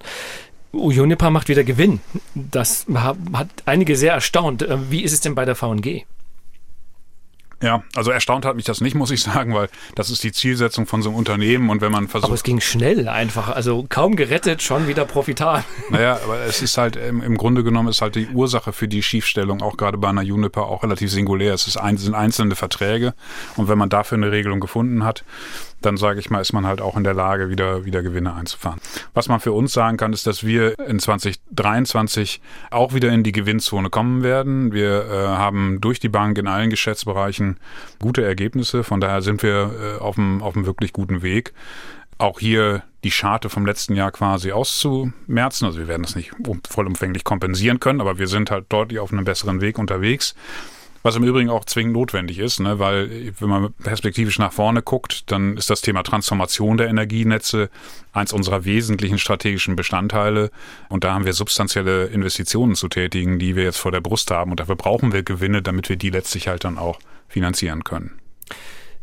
Juniper 0.74 1.30
macht 1.30 1.50
wieder 1.50 1.64
Gewinn. 1.64 2.02
Das 2.36 2.86
hat 2.96 3.48
einige 3.66 3.96
sehr 3.96 4.14
erstaunt. 4.14 4.64
Äh, 4.64 4.92
wie 4.92 5.04
ist 5.04 5.14
es 5.14 5.22
denn 5.22 5.36
bei 5.36 5.46
der 5.46 5.56
VNG? 5.56 6.06
Ja, 7.64 7.82
also 7.96 8.12
erstaunt 8.12 8.44
hat 8.44 8.58
mich 8.58 8.66
das 8.66 8.82
nicht, 8.82 8.94
muss 8.94 9.10
ich 9.10 9.24
sagen, 9.24 9.54
weil 9.54 9.70
das 9.96 10.10
ist 10.10 10.22
die 10.26 10.34
Zielsetzung 10.34 10.86
von 10.86 11.02
so 11.02 11.10
einem 11.10 11.18
Unternehmen 11.18 11.70
und 11.70 11.80
wenn 11.80 11.94
man 11.94 12.10
versucht. 12.10 12.26
Aber 12.26 12.36
es 12.36 12.44
ging 12.44 12.60
schnell 12.60 13.08
einfach, 13.08 13.48
also 13.48 13.86
kaum 13.88 14.18
gerettet, 14.18 14.62
schon 14.62 14.88
wieder 14.90 15.06
profitabel. 15.06 15.64
Naja, 15.90 16.20
aber 16.26 16.42
es 16.42 16.62
ist 16.62 16.78
halt 16.78 16.98
im, 16.98 17.22
im 17.22 17.38
Grunde 17.38 17.64
genommen 17.64 17.88
ist 17.88 18.02
halt 18.02 18.16
die 18.16 18.28
Ursache 18.28 18.74
für 18.74 18.90
die 18.90 19.02
Schiefstellung 19.02 19.62
auch 19.62 19.78
gerade 19.78 19.98
bei 19.98 20.10
einer 20.10 20.24
Juniper 20.24 20.66
auch 20.66 20.84
relativ 20.84 21.10
singulär. 21.10 21.54
Es 21.54 21.68
ist 21.68 21.78
ein, 21.78 21.96
sind 21.96 22.16
einzelne 22.16 22.56
Verträge 22.56 23.14
und 23.56 23.70
wenn 23.70 23.78
man 23.78 23.88
dafür 23.88 24.18
eine 24.18 24.32
Regelung 24.32 24.60
gefunden 24.60 25.06
hat, 25.06 25.24
dann 25.86 25.98
sage 25.98 26.20
ich 26.20 26.30
mal, 26.30 26.42
ist 26.42 26.54
man 26.54 26.66
halt 26.66 26.82
auch 26.82 26.98
in 26.98 27.04
der 27.04 27.14
Lage, 27.14 27.50
wieder, 27.50 27.86
wieder 27.86 28.02
Gewinne 28.04 28.34
einzufahren. 28.34 28.80
Was 29.14 29.28
man 29.28 29.40
für 29.40 29.52
uns 29.52 29.74
sagen 29.74 29.98
kann, 29.98 30.14
ist, 30.14 30.28
dass 30.28 30.44
wir 30.44 30.78
in 30.80 31.00
2023 31.00 32.42
auch 32.72 32.94
wieder 32.94 33.10
in 33.10 33.24
die 33.24 33.32
Gewinnzone 33.32 33.90
kommen 33.90 34.24
werden. 34.24 34.74
Wir 34.74 35.06
äh, 35.06 35.28
haben 35.28 35.80
durch 35.82 36.00
die 36.00 36.10
Bank 36.10 36.38
in 36.38 36.48
allen 36.48 36.70
Geschäftsbereichen 36.70 37.58
gute 38.00 38.24
Ergebnisse. 38.24 38.84
Von 38.84 39.02
daher 39.02 39.22
sind 39.22 39.44
wir 39.44 39.98
äh, 40.00 40.02
auf, 40.02 40.18
einem, 40.18 40.42
auf 40.42 40.56
einem 40.56 40.66
wirklich 40.66 40.94
guten 40.94 41.22
Weg. 41.22 41.54
Auch 42.18 42.40
hier 42.40 42.84
die 43.04 43.12
Scharte 43.12 43.50
vom 43.50 43.66
letzten 43.66 43.96
Jahr 43.96 44.12
quasi 44.12 44.52
auszumerzen. 44.52 45.66
Also 45.66 45.80
wir 45.80 45.88
werden 45.88 46.04
das 46.04 46.16
nicht 46.16 46.32
vollumfänglich 46.70 47.24
kompensieren 47.24 47.80
können, 47.80 48.02
aber 48.02 48.18
wir 48.18 48.28
sind 48.28 48.52
halt 48.52 48.66
deutlich 48.70 49.00
auf 49.00 49.12
einem 49.12 49.26
besseren 49.26 49.62
Weg 49.62 49.78
unterwegs. 49.78 50.36
Was 51.04 51.18
im 51.18 51.24
Übrigen 51.24 51.50
auch 51.50 51.66
zwingend 51.66 51.94
notwendig 51.94 52.40
ist, 52.40 52.62
ne? 52.62 52.80
weil 52.80 53.34
wenn 53.40 53.50
man 53.50 53.74
perspektivisch 53.74 54.40
nach 54.40 54.54
vorne 54.54 54.82
guckt, 54.82 55.30
dann 55.32 55.58
ist 55.58 55.70
das 55.70 55.82
Thema 55.82 56.02
Transformation 56.02 56.78
der 56.78 56.88
Energienetze 56.88 57.70
eins 58.14 58.32
unserer 58.32 58.64
wesentlichen 58.64 59.20
strategischen 59.20 59.76
Bestandteile. 59.76 60.50
Und 60.88 61.04
da 61.04 61.14
haben 61.14 61.26
wir 61.26 61.34
substanzielle 61.34 62.06
Investitionen 62.06 62.76
zu 62.76 62.88
tätigen, 62.88 63.38
die 63.38 63.58
wir 63.58 63.64
jetzt 63.64 63.80
vor 63.80 63.92
der 63.92 64.00
Brust 64.00 64.32
haben. 64.32 64.52
Und 64.52 64.62
dafür 64.62 64.78
brauchen 64.78 65.12
wir 65.12 65.24
Gewinne, 65.24 65.62
damit 65.62 65.90
wir 65.90 65.98
die 65.98 66.10
letztlich 66.10 66.48
halt 66.48 66.64
dann 66.64 66.78
auch 66.78 67.00
finanzieren 67.28 67.84
können. 67.84 68.20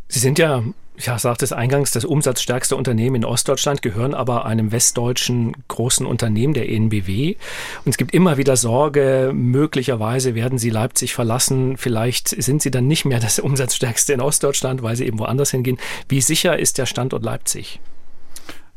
Sie 0.08 0.20
sind 0.20 0.38
ja 0.38 0.62
ja, 1.00 1.18
sagt 1.18 1.42
es 1.42 1.52
eingangs, 1.52 1.90
das 1.92 2.04
umsatzstärkste 2.04 2.76
Unternehmen 2.76 3.16
in 3.16 3.24
Ostdeutschland, 3.24 3.82
gehören 3.82 4.14
aber 4.14 4.44
einem 4.44 4.72
westdeutschen 4.72 5.56
großen 5.68 6.06
Unternehmen, 6.06 6.54
der 6.54 6.68
ENBW. 6.68 7.36
Und 7.84 7.90
es 7.90 7.96
gibt 7.96 8.12
immer 8.14 8.36
wieder 8.36 8.56
Sorge, 8.56 9.32
möglicherweise 9.34 10.34
werden 10.34 10.58
sie 10.58 10.70
Leipzig 10.70 11.14
verlassen. 11.14 11.76
Vielleicht 11.76 12.28
sind 12.28 12.62
sie 12.62 12.70
dann 12.70 12.86
nicht 12.86 13.04
mehr 13.04 13.20
das 13.20 13.38
umsatzstärkste 13.38 14.12
in 14.12 14.20
Ostdeutschland, 14.20 14.82
weil 14.82 14.96
sie 14.96 15.06
eben 15.06 15.18
woanders 15.18 15.50
hingehen. 15.50 15.78
Wie 16.08 16.20
sicher 16.20 16.58
ist 16.58 16.78
der 16.78 16.86
Standort 16.86 17.24
Leipzig? 17.24 17.80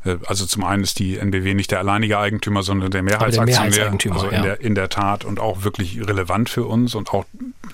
Äh, 0.04 0.16
also 0.26 0.46
zum 0.46 0.64
einen 0.64 0.82
ist 0.82 0.98
die 0.98 1.18
NBW 1.18 1.54
nicht 1.54 1.70
der 1.70 1.80
alleinige 1.80 2.18
Eigentümer, 2.18 2.62
sondern 2.62 2.90
der 2.90 3.02
Mehrheitsaktionär. 3.02 3.54
Der 3.54 3.64
Mehrheitseigentümer, 3.64 4.14
also 4.16 4.28
in, 4.28 4.34
ja. 4.34 4.42
der, 4.42 4.60
in 4.60 4.74
der 4.74 4.88
Tat 4.88 5.24
und 5.24 5.40
auch 5.40 5.64
wirklich 5.64 6.06
relevant 6.06 6.50
für 6.50 6.64
uns 6.64 6.94
und 6.94 7.12
auch 7.12 7.24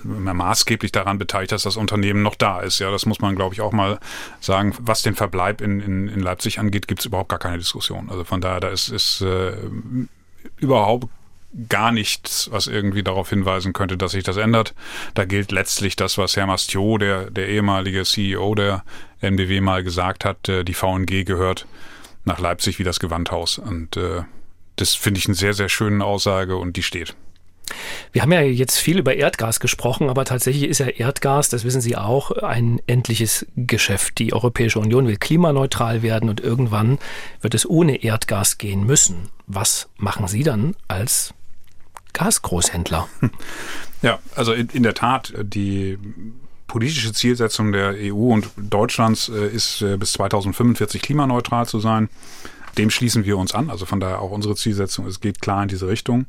maßgeblich 0.03 0.91
daran 0.91 1.17
beteiligt, 1.17 1.51
dass 1.51 1.63
das 1.63 1.77
Unternehmen 1.77 2.21
noch 2.21 2.35
da 2.35 2.59
ist. 2.59 2.79
Ja, 2.79 2.91
das 2.91 3.05
muss 3.05 3.19
man, 3.19 3.35
glaube 3.35 3.53
ich, 3.53 3.61
auch 3.61 3.71
mal 3.71 3.99
sagen. 4.39 4.73
Was 4.79 5.01
den 5.01 5.15
Verbleib 5.15 5.61
in, 5.61 5.79
in, 5.79 6.07
in 6.07 6.19
Leipzig 6.19 6.59
angeht, 6.59 6.87
gibt 6.87 7.01
es 7.01 7.05
überhaupt 7.05 7.29
gar 7.29 7.39
keine 7.39 7.57
Diskussion. 7.57 8.09
Also 8.09 8.23
von 8.23 8.41
daher, 8.41 8.59
da 8.59 8.69
ist, 8.69 8.89
ist 8.89 9.21
äh, 9.21 9.53
überhaupt 10.57 11.07
gar 11.67 11.91
nichts, 11.91 12.49
was 12.51 12.67
irgendwie 12.67 13.03
darauf 13.03 13.29
hinweisen 13.29 13.73
könnte, 13.73 13.97
dass 13.97 14.11
sich 14.11 14.23
das 14.23 14.37
ändert. 14.37 14.73
Da 15.13 15.25
gilt 15.25 15.51
letztlich 15.51 15.95
das, 15.95 16.17
was 16.17 16.37
Herr 16.37 16.47
Mastio, 16.47 16.97
der, 16.97 17.29
der 17.29 17.49
ehemalige 17.49 18.03
CEO 18.03 18.55
der 18.55 18.83
NBW, 19.19 19.61
mal 19.61 19.83
gesagt 19.83 20.25
hat, 20.25 20.47
äh, 20.49 20.63
die 20.63 20.73
VNG 20.73 21.25
gehört 21.25 21.67
nach 22.23 22.39
Leipzig 22.39 22.79
wie 22.79 22.83
das 22.83 22.99
Gewandhaus. 22.99 23.57
Und 23.57 23.97
äh, 23.97 24.23
das 24.75 24.95
finde 24.95 25.19
ich 25.19 25.25
eine 25.25 25.35
sehr, 25.35 25.53
sehr 25.53 25.69
schöne 25.69 26.03
Aussage 26.03 26.55
und 26.55 26.77
die 26.77 26.83
steht. 26.83 27.15
Wir 28.11 28.21
haben 28.21 28.31
ja 28.31 28.41
jetzt 28.41 28.77
viel 28.77 28.99
über 28.99 29.15
Erdgas 29.15 29.59
gesprochen, 29.59 30.09
aber 30.09 30.25
tatsächlich 30.25 30.69
ist 30.69 30.79
ja 30.79 30.87
Erdgas, 30.87 31.49
das 31.49 31.63
wissen 31.63 31.81
Sie 31.81 31.95
auch, 31.95 32.31
ein 32.31 32.79
endliches 32.87 33.45
Geschäft. 33.55 34.19
Die 34.19 34.33
Europäische 34.33 34.79
Union 34.79 35.07
will 35.07 35.17
klimaneutral 35.17 36.01
werden 36.01 36.29
und 36.29 36.39
irgendwann 36.39 36.99
wird 37.41 37.53
es 37.53 37.69
ohne 37.69 38.03
Erdgas 38.03 38.57
gehen 38.57 38.85
müssen. 38.85 39.29
Was 39.47 39.89
machen 39.97 40.27
Sie 40.27 40.43
dann 40.43 40.75
als 40.87 41.33
Gasgroßhändler. 42.13 43.07
Ja, 44.03 44.17
also 44.33 44.53
in, 44.53 44.67
in 44.69 44.81
der 44.81 44.95
Tat, 44.95 45.31
die 45.43 45.99
politische 46.65 47.13
Zielsetzung 47.13 47.71
der 47.71 47.93
EU 47.99 48.33
und 48.33 48.49
Deutschlands 48.57 49.29
äh, 49.29 49.47
ist 49.47 49.83
äh, 49.83 49.95
bis 49.95 50.13
2045 50.13 51.03
klimaneutral 51.03 51.67
zu 51.67 51.79
sein. 51.79 52.09
Dem 52.77 52.89
schließen 52.89 53.25
wir 53.25 53.37
uns 53.37 53.53
an. 53.53 53.69
Also 53.69 53.85
von 53.85 53.99
daher 53.99 54.21
auch 54.21 54.31
unsere 54.31 54.55
Zielsetzung. 54.55 55.05
Es 55.05 55.19
geht 55.19 55.41
klar 55.41 55.63
in 55.63 55.69
diese 55.69 55.87
Richtung. 55.87 56.25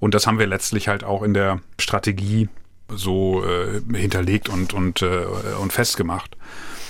Und 0.00 0.14
das 0.14 0.26
haben 0.26 0.38
wir 0.38 0.46
letztlich 0.46 0.88
halt 0.88 1.04
auch 1.04 1.22
in 1.22 1.34
der 1.34 1.60
Strategie 1.78 2.48
so 2.88 3.44
äh, 3.44 3.80
hinterlegt 3.96 4.48
und, 4.48 4.74
und, 4.74 5.02
äh, 5.02 5.24
und 5.60 5.72
festgemacht. 5.72 6.36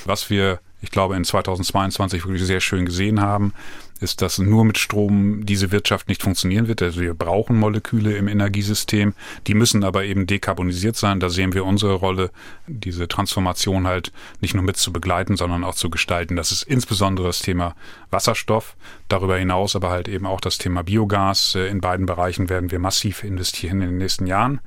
Was 0.04 0.30
wir, 0.30 0.60
ich 0.84 0.90
glaube, 0.90 1.16
in 1.16 1.24
2022 1.24 2.26
wirklich 2.26 2.44
sehr 2.44 2.60
schön 2.60 2.84
gesehen 2.84 3.22
haben, 3.22 3.54
ist, 4.00 4.20
dass 4.20 4.38
nur 4.38 4.66
mit 4.66 4.76
Strom 4.76 5.46
diese 5.46 5.72
Wirtschaft 5.72 6.08
nicht 6.08 6.22
funktionieren 6.22 6.68
wird. 6.68 6.82
Also 6.82 7.00
wir 7.00 7.14
brauchen 7.14 7.56
Moleküle 7.56 8.14
im 8.18 8.28
Energiesystem, 8.28 9.14
die 9.46 9.54
müssen 9.54 9.82
aber 9.82 10.04
eben 10.04 10.26
dekarbonisiert 10.26 10.94
sein. 10.94 11.20
Da 11.20 11.30
sehen 11.30 11.54
wir 11.54 11.64
unsere 11.64 11.94
Rolle, 11.94 12.30
diese 12.66 13.08
Transformation 13.08 13.86
halt 13.86 14.12
nicht 14.42 14.52
nur 14.54 14.62
mit 14.62 14.76
zu 14.76 14.92
begleiten, 14.92 15.38
sondern 15.38 15.64
auch 15.64 15.74
zu 15.74 15.88
gestalten. 15.88 16.36
Das 16.36 16.52
ist 16.52 16.64
insbesondere 16.64 17.28
das 17.28 17.38
Thema 17.38 17.74
Wasserstoff, 18.10 18.76
darüber 19.08 19.38
hinaus 19.38 19.74
aber 19.74 19.88
halt 19.88 20.08
eben 20.08 20.26
auch 20.26 20.42
das 20.42 20.58
Thema 20.58 20.82
Biogas. 20.82 21.54
In 21.54 21.80
beiden 21.80 22.04
Bereichen 22.04 22.50
werden 22.50 22.70
wir 22.70 22.78
massiv 22.78 23.24
investieren 23.24 23.80
in 23.80 23.88
den 23.88 23.98
nächsten 23.98 24.26
Jahren. 24.26 24.60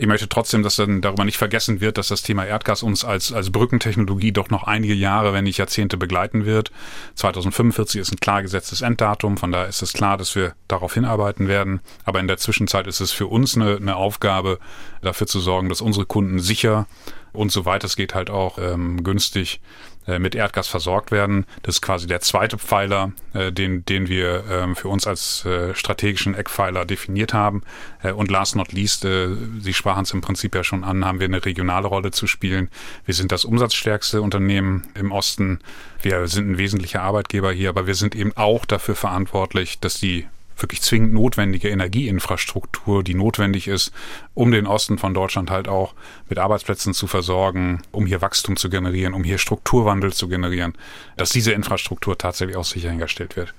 Ich 0.00 0.06
möchte 0.06 0.28
trotzdem, 0.28 0.62
dass 0.62 0.76
dann 0.76 1.00
darüber 1.00 1.24
nicht 1.24 1.38
vergessen 1.38 1.80
wird, 1.80 1.98
dass 1.98 2.06
das 2.06 2.22
Thema 2.22 2.46
Erdgas 2.46 2.84
uns 2.84 3.04
als, 3.04 3.32
als 3.32 3.50
Brückentechnologie 3.50 4.30
doch 4.30 4.48
noch 4.48 4.62
einige 4.62 4.94
Jahre, 4.94 5.32
wenn 5.32 5.42
nicht 5.42 5.58
Jahrzehnte 5.58 5.96
begleiten 5.96 6.44
wird. 6.44 6.70
2045 7.16 8.00
ist 8.00 8.12
ein 8.12 8.20
klar 8.20 8.42
gesetztes 8.42 8.80
Enddatum, 8.80 9.36
von 9.36 9.50
daher 9.50 9.66
ist 9.66 9.82
es 9.82 9.92
klar, 9.92 10.16
dass 10.16 10.36
wir 10.36 10.54
darauf 10.68 10.94
hinarbeiten 10.94 11.48
werden. 11.48 11.80
Aber 12.04 12.20
in 12.20 12.28
der 12.28 12.36
Zwischenzeit 12.36 12.86
ist 12.86 13.00
es 13.00 13.10
für 13.10 13.26
uns 13.26 13.56
eine, 13.56 13.76
eine 13.76 13.96
Aufgabe, 13.96 14.60
dafür 15.02 15.26
zu 15.26 15.40
sorgen, 15.40 15.68
dass 15.68 15.80
unsere 15.80 16.06
Kunden 16.06 16.38
sicher 16.38 16.86
und 17.32 17.52
soweit 17.52 17.84
es 17.84 17.96
geht 17.96 18.14
halt 18.14 18.30
auch 18.30 18.58
ähm, 18.58 19.04
günstig 19.04 19.60
äh, 20.08 20.18
mit 20.18 20.34
Erdgas 20.34 20.68
versorgt 20.68 21.10
werden. 21.10 21.44
Das 21.62 21.76
ist 21.76 21.82
quasi 21.82 22.06
der 22.06 22.20
zweite 22.20 22.56
Pfeiler, 22.56 23.12
äh, 23.34 23.52
den, 23.52 23.84
den 23.84 24.08
wir 24.08 24.44
ähm, 24.50 24.74
für 24.74 24.88
uns 24.88 25.06
als 25.06 25.44
äh, 25.44 25.74
strategischen 25.74 26.34
Eckpfeiler 26.34 26.86
definiert 26.86 27.34
haben. 27.34 27.62
Äh, 28.02 28.12
und 28.12 28.30
last 28.30 28.56
not 28.56 28.72
least, 28.72 29.04
äh, 29.04 29.28
Sie 29.60 29.74
sprachen 29.74 30.04
es 30.04 30.12
im 30.12 30.22
Prinzip 30.22 30.54
ja 30.54 30.64
schon 30.64 30.82
an, 30.82 31.04
haben 31.04 31.20
wir 31.20 31.26
eine 31.26 31.44
regionale 31.44 31.88
Rolle 31.88 32.10
zu 32.10 32.26
spielen. 32.26 32.70
Wir 33.04 33.14
sind 33.14 33.32
das 33.32 33.44
umsatzstärkste 33.44 34.22
Unternehmen 34.22 34.86
im 34.94 35.12
Osten. 35.12 35.60
Wir 36.00 36.26
sind 36.26 36.52
ein 36.52 36.58
wesentlicher 36.58 37.02
Arbeitgeber 37.02 37.52
hier, 37.52 37.68
aber 37.68 37.86
wir 37.86 37.94
sind 37.94 38.14
eben 38.14 38.34
auch 38.34 38.64
dafür 38.64 38.94
verantwortlich, 38.94 39.78
dass 39.78 40.00
die 40.00 40.26
wirklich 40.60 40.82
zwingend 40.82 41.12
notwendige 41.12 41.68
Energieinfrastruktur, 41.68 43.02
die 43.02 43.14
notwendig 43.14 43.68
ist, 43.68 43.92
um 44.34 44.50
den 44.50 44.66
Osten 44.66 44.98
von 44.98 45.14
Deutschland 45.14 45.50
halt 45.50 45.68
auch 45.68 45.94
mit 46.28 46.38
Arbeitsplätzen 46.38 46.94
zu 46.94 47.06
versorgen, 47.06 47.82
um 47.92 48.06
hier 48.06 48.20
Wachstum 48.20 48.56
zu 48.56 48.70
generieren, 48.70 49.14
um 49.14 49.24
hier 49.24 49.38
Strukturwandel 49.38 50.12
zu 50.12 50.28
generieren, 50.28 50.74
dass 51.16 51.30
diese 51.30 51.52
Infrastruktur 51.52 52.18
tatsächlich 52.18 52.56
auch 52.56 52.64
sichergestellt 52.64 53.36
wird. 53.36 53.54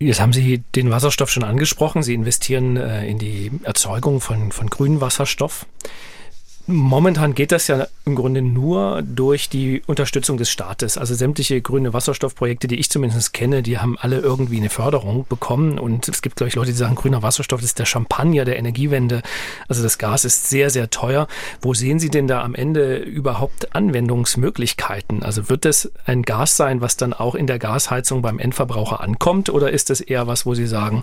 Jetzt 0.00 0.20
haben 0.20 0.32
Sie 0.32 0.62
den 0.76 0.90
Wasserstoff 0.90 1.30
schon 1.30 1.42
angesprochen. 1.42 2.04
Sie 2.04 2.14
investieren 2.14 2.76
äh, 2.76 3.06
in 3.08 3.18
die 3.18 3.50
Erzeugung 3.64 4.20
von, 4.20 4.52
von 4.52 4.68
grünem 4.70 5.00
Wasserstoff. 5.00 5.66
Momentan 6.70 7.34
geht 7.34 7.50
das 7.50 7.66
ja 7.68 7.86
im 8.04 8.14
Grunde 8.14 8.42
nur 8.42 9.00
durch 9.00 9.48
die 9.48 9.80
Unterstützung 9.86 10.36
des 10.36 10.50
Staates. 10.50 10.98
Also 10.98 11.14
sämtliche 11.14 11.62
grüne 11.62 11.94
Wasserstoffprojekte, 11.94 12.68
die 12.68 12.78
ich 12.78 12.90
zumindest 12.90 13.32
kenne, 13.32 13.62
die 13.62 13.78
haben 13.78 13.96
alle 13.98 14.18
irgendwie 14.18 14.58
eine 14.58 14.68
Förderung 14.68 15.24
bekommen. 15.26 15.78
Und 15.78 16.08
es 16.08 16.20
gibt, 16.20 16.36
glaube 16.36 16.48
ich, 16.48 16.56
Leute, 16.56 16.72
die 16.72 16.76
sagen, 16.76 16.94
grüner 16.94 17.22
Wasserstoff 17.22 17.62
ist 17.62 17.78
der 17.78 17.86
Champagner 17.86 18.44
der 18.44 18.58
Energiewende. 18.58 19.22
Also 19.66 19.82
das 19.82 19.96
Gas 19.96 20.26
ist 20.26 20.50
sehr, 20.50 20.68
sehr 20.68 20.90
teuer. 20.90 21.26
Wo 21.62 21.72
sehen 21.72 21.98
Sie 21.98 22.10
denn 22.10 22.28
da 22.28 22.42
am 22.42 22.54
Ende 22.54 22.98
überhaupt 22.98 23.74
Anwendungsmöglichkeiten? 23.74 25.22
Also 25.22 25.48
wird 25.48 25.64
das 25.64 25.90
ein 26.04 26.20
Gas 26.20 26.58
sein, 26.58 26.82
was 26.82 26.98
dann 26.98 27.14
auch 27.14 27.34
in 27.34 27.46
der 27.46 27.58
Gasheizung 27.58 28.20
beim 28.20 28.38
Endverbraucher 28.38 29.00
ankommt? 29.00 29.48
Oder 29.48 29.70
ist 29.70 29.88
das 29.88 30.02
eher 30.02 30.26
was, 30.26 30.44
wo 30.44 30.54
Sie 30.54 30.66
sagen, 30.66 31.02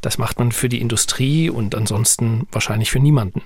das 0.00 0.18
macht 0.18 0.38
man 0.38 0.52
für 0.52 0.68
die 0.68 0.80
Industrie 0.80 1.50
und 1.50 1.74
ansonsten 1.74 2.46
wahrscheinlich 2.52 2.92
für 2.92 3.00
niemanden? 3.00 3.42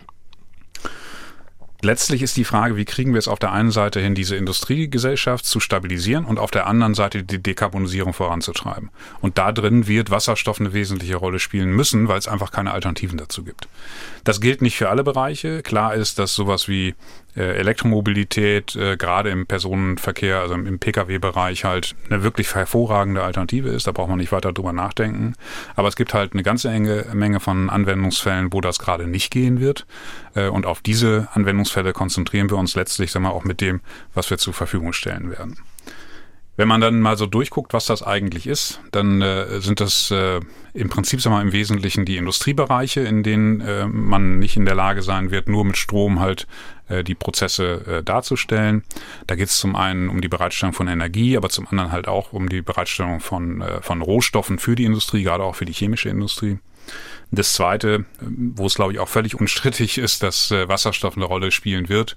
Letztlich 1.82 2.22
ist 2.22 2.36
die 2.36 2.44
Frage, 2.44 2.76
wie 2.76 2.84
kriegen 2.84 3.12
wir 3.12 3.18
es 3.18 3.28
auf 3.28 3.38
der 3.38 3.52
einen 3.52 3.70
Seite 3.70 4.00
hin, 4.00 4.14
diese 4.14 4.36
Industriegesellschaft 4.36 5.44
zu 5.44 5.60
stabilisieren 5.60 6.24
und 6.24 6.38
auf 6.38 6.50
der 6.50 6.66
anderen 6.66 6.94
Seite 6.94 7.22
die 7.22 7.42
Dekarbonisierung 7.42 8.12
voranzutreiben. 8.12 8.90
Und 9.20 9.38
da 9.38 9.52
drin 9.52 9.86
wird 9.86 10.10
Wasserstoff 10.10 10.60
eine 10.60 10.72
wesentliche 10.72 11.16
Rolle 11.16 11.38
spielen 11.38 11.70
müssen, 11.70 12.08
weil 12.08 12.18
es 12.18 12.28
einfach 12.28 12.50
keine 12.50 12.72
Alternativen 12.72 13.18
dazu 13.18 13.44
gibt. 13.44 13.68
Das 14.24 14.40
gilt 14.40 14.62
nicht 14.62 14.76
für 14.76 14.88
alle 14.88 15.04
Bereiche. 15.04 15.62
Klar 15.62 15.94
ist, 15.94 16.18
dass 16.18 16.34
sowas 16.34 16.66
wie 16.68 16.94
Elektromobilität 17.42 18.74
äh, 18.76 18.96
gerade 18.96 19.30
im 19.30 19.46
Personenverkehr, 19.46 20.40
also 20.40 20.54
im 20.54 20.78
Pkw-Bereich 20.78 21.64
halt 21.64 21.94
eine 22.08 22.22
wirklich 22.22 22.54
hervorragende 22.54 23.22
Alternative 23.22 23.68
ist. 23.68 23.86
Da 23.86 23.92
braucht 23.92 24.08
man 24.08 24.18
nicht 24.18 24.32
weiter 24.32 24.52
drüber 24.52 24.72
nachdenken. 24.72 25.34
Aber 25.74 25.88
es 25.88 25.96
gibt 25.96 26.14
halt 26.14 26.32
eine 26.32 26.42
ganze 26.42 26.70
enge 26.70 27.06
Menge 27.12 27.40
von 27.40 27.70
Anwendungsfällen, 27.70 28.52
wo 28.52 28.60
das 28.60 28.78
gerade 28.78 29.06
nicht 29.06 29.30
gehen 29.30 29.60
wird. 29.60 29.86
Äh, 30.34 30.48
und 30.48 30.66
auf 30.66 30.80
diese 30.80 31.28
Anwendungsfälle 31.32 31.92
konzentrieren 31.92 32.50
wir 32.50 32.56
uns 32.56 32.74
letztlich, 32.74 33.12
sagen 33.12 33.24
wir, 33.24 33.32
auch 33.32 33.44
mit 33.44 33.60
dem, 33.60 33.80
was 34.14 34.30
wir 34.30 34.38
zur 34.38 34.54
Verfügung 34.54 34.92
stellen 34.92 35.30
werden. 35.30 35.58
Wenn 36.56 36.68
man 36.68 36.80
dann 36.80 37.00
mal 37.00 37.18
so 37.18 37.26
durchguckt, 37.26 37.74
was 37.74 37.86
das 37.86 38.02
eigentlich 38.02 38.46
ist, 38.46 38.80
dann 38.90 39.20
äh, 39.20 39.60
sind 39.60 39.80
das 39.80 40.10
äh, 40.10 40.40
im 40.72 40.88
Prinzip 40.88 41.20
sagen 41.20 41.36
wir, 41.36 41.42
im 41.42 41.52
Wesentlichen 41.52 42.04
die 42.04 42.16
Industriebereiche, 42.16 43.00
in 43.00 43.22
denen 43.22 43.60
äh, 43.60 43.86
man 43.86 44.38
nicht 44.38 44.56
in 44.56 44.64
der 44.64 44.74
Lage 44.74 45.02
sein 45.02 45.30
wird, 45.30 45.48
nur 45.48 45.64
mit 45.64 45.76
Strom 45.76 46.20
halt 46.20 46.46
äh, 46.88 47.04
die 47.04 47.14
Prozesse 47.14 47.86
äh, 47.86 48.02
darzustellen. 48.02 48.84
Da 49.26 49.34
geht 49.36 49.48
es 49.48 49.58
zum 49.58 49.76
einen 49.76 50.08
um 50.08 50.20
die 50.20 50.28
Bereitstellung 50.28 50.72
von 50.72 50.88
Energie, 50.88 51.36
aber 51.36 51.50
zum 51.50 51.66
anderen 51.66 51.92
halt 51.92 52.08
auch 52.08 52.32
um 52.32 52.48
die 52.48 52.62
Bereitstellung 52.62 53.20
von, 53.20 53.60
äh, 53.60 53.82
von 53.82 54.00
Rohstoffen 54.00 54.58
für 54.58 54.76
die 54.76 54.84
Industrie, 54.84 55.22
gerade 55.22 55.44
auch 55.44 55.56
für 55.56 55.66
die 55.66 55.74
chemische 55.74 56.08
Industrie. 56.08 56.58
Das 57.32 57.52
Zweite, 57.54 58.04
wo 58.20 58.66
es 58.66 58.74
glaube 58.74 58.92
ich 58.92 58.98
auch 58.98 59.08
völlig 59.08 59.34
unstrittig 59.38 59.98
ist, 60.06 60.22
dass 60.22 60.50
äh, 60.50 60.68
Wasserstoff 60.68 61.16
eine 61.16 61.24
Rolle 61.24 61.50
spielen 61.50 61.88
wird, 61.88 62.16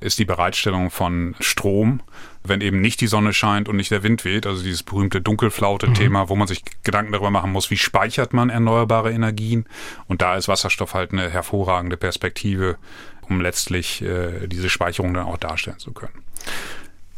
ist 0.00 0.18
die 0.18 0.24
Bereitstellung 0.24 0.90
von 0.90 1.34
Strom, 1.40 2.02
wenn 2.44 2.60
eben 2.60 2.80
nicht 2.80 3.00
die 3.00 3.06
Sonne 3.06 3.32
scheint 3.32 3.68
und 3.68 3.76
nicht 3.76 3.90
der 3.90 4.02
Wind 4.02 4.24
weht. 4.24 4.46
Also 4.46 4.62
dieses 4.62 4.82
berühmte 4.82 5.20
Dunkelflaute-Thema, 5.20 6.24
mhm. 6.24 6.28
wo 6.28 6.36
man 6.36 6.46
sich 6.46 6.62
Gedanken 6.82 7.12
darüber 7.12 7.30
machen 7.30 7.52
muss, 7.52 7.70
wie 7.70 7.76
speichert 7.76 8.32
man 8.32 8.50
erneuerbare 8.50 9.12
Energien. 9.12 9.66
Und 10.06 10.22
da 10.22 10.36
ist 10.36 10.48
Wasserstoff 10.48 10.94
halt 10.94 11.12
eine 11.12 11.30
hervorragende 11.30 11.96
Perspektive, 11.96 12.76
um 13.28 13.40
letztlich 13.40 14.02
äh, 14.02 14.46
diese 14.46 14.68
Speicherung 14.68 15.14
dann 15.14 15.26
auch 15.26 15.38
darstellen 15.38 15.78
zu 15.78 15.92
können. 15.92 16.24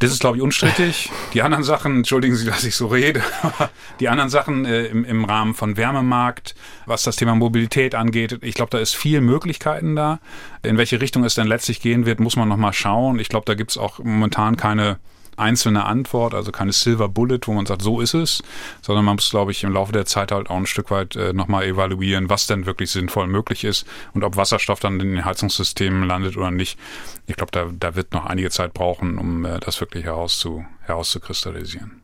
Das 0.03 0.11
ist, 0.11 0.19
glaube 0.19 0.37
ich, 0.37 0.43
unstrittig. 0.43 1.09
Die 1.33 1.41
anderen 1.41 1.63
Sachen, 1.63 1.97
entschuldigen 1.97 2.35
Sie, 2.35 2.45
dass 2.53 2.63
ich 2.65 2.75
so 2.75 2.87
rede, 2.87 3.21
die 3.99 4.09
anderen 4.09 4.29
Sachen 4.29 4.65
äh, 4.65 4.85
im, 4.87 5.05
im 5.05 5.23
Rahmen 5.23 5.53
von 5.53 5.77
Wärmemarkt, 5.77 6.55
was 6.85 7.03
das 7.03 7.15
Thema 7.15 7.35
Mobilität 7.35 7.95
angeht, 7.95 8.39
ich 8.41 8.55
glaube, 8.55 8.71
da 8.71 8.79
ist 8.79 8.95
viel 8.95 9.21
Möglichkeiten 9.21 9.95
da. 9.95 10.19
In 10.61 10.77
welche 10.77 10.99
Richtung 10.99 11.23
es 11.23 11.35
denn 11.35 11.47
letztlich 11.47 11.81
gehen 11.81 12.05
wird, 12.05 12.19
muss 12.19 12.35
man 12.35 12.49
nochmal 12.49 12.73
schauen. 12.73 13.17
Ich 13.19 13.29
glaube, 13.29 13.45
da 13.45 13.53
gibt 13.53 13.71
es 13.71 13.77
auch 13.77 13.99
momentan 13.99 14.57
keine 14.57 14.99
einzelne 15.37 15.85
Antwort, 15.85 16.33
also 16.33 16.51
keine 16.51 16.73
Silver 16.73 17.09
Bullet, 17.09 17.39
wo 17.45 17.53
man 17.53 17.65
sagt, 17.65 17.81
so 17.81 18.01
ist 18.01 18.13
es, 18.13 18.43
sondern 18.81 19.05
man 19.05 19.15
muss, 19.15 19.29
glaube 19.29 19.51
ich, 19.51 19.63
im 19.63 19.73
Laufe 19.73 19.91
der 19.91 20.05
Zeit 20.05 20.31
halt 20.31 20.49
auch 20.49 20.57
ein 20.57 20.65
Stück 20.65 20.91
weit 20.91 21.15
äh, 21.15 21.33
nochmal 21.33 21.65
evaluieren, 21.65 22.29
was 22.29 22.47
denn 22.47 22.65
wirklich 22.65 22.91
sinnvoll 22.91 23.27
möglich 23.27 23.63
ist 23.63 23.85
und 24.13 24.23
ob 24.23 24.35
Wasserstoff 24.35 24.79
dann 24.79 24.99
in 24.99 25.15
den 25.15 25.25
Heizungssystemen 25.25 26.07
landet 26.07 26.37
oder 26.37 26.51
nicht. 26.51 26.77
Ich 27.27 27.35
glaube, 27.35 27.51
da, 27.51 27.69
da 27.71 27.95
wird 27.95 28.13
noch 28.13 28.25
einige 28.25 28.49
Zeit 28.49 28.73
brauchen, 28.73 29.17
um 29.17 29.45
äh, 29.45 29.59
das 29.59 29.79
wirklich 29.79 30.05
herauszu, 30.05 30.65
herauszukristallisieren. 30.81 32.02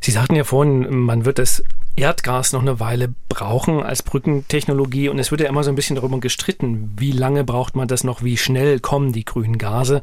Sie 0.00 0.10
sagten 0.10 0.36
ja 0.36 0.44
vorhin, 0.44 0.88
man 0.90 1.24
wird 1.24 1.38
es 1.38 1.62
Erdgas 1.96 2.52
noch 2.52 2.62
eine 2.62 2.80
Weile 2.80 3.12
brauchen 3.28 3.82
als 3.82 4.02
Brückentechnologie. 4.02 5.08
Und 5.08 5.18
es 5.18 5.30
wird 5.30 5.40
ja 5.40 5.48
immer 5.48 5.64
so 5.64 5.70
ein 5.70 5.74
bisschen 5.74 5.96
darüber 5.96 6.18
gestritten, 6.18 6.92
wie 6.96 7.12
lange 7.12 7.44
braucht 7.44 7.76
man 7.76 7.88
das 7.88 8.04
noch, 8.04 8.22
wie 8.22 8.36
schnell 8.36 8.80
kommen 8.80 9.12
die 9.12 9.24
grünen 9.24 9.58
Gase. 9.58 10.00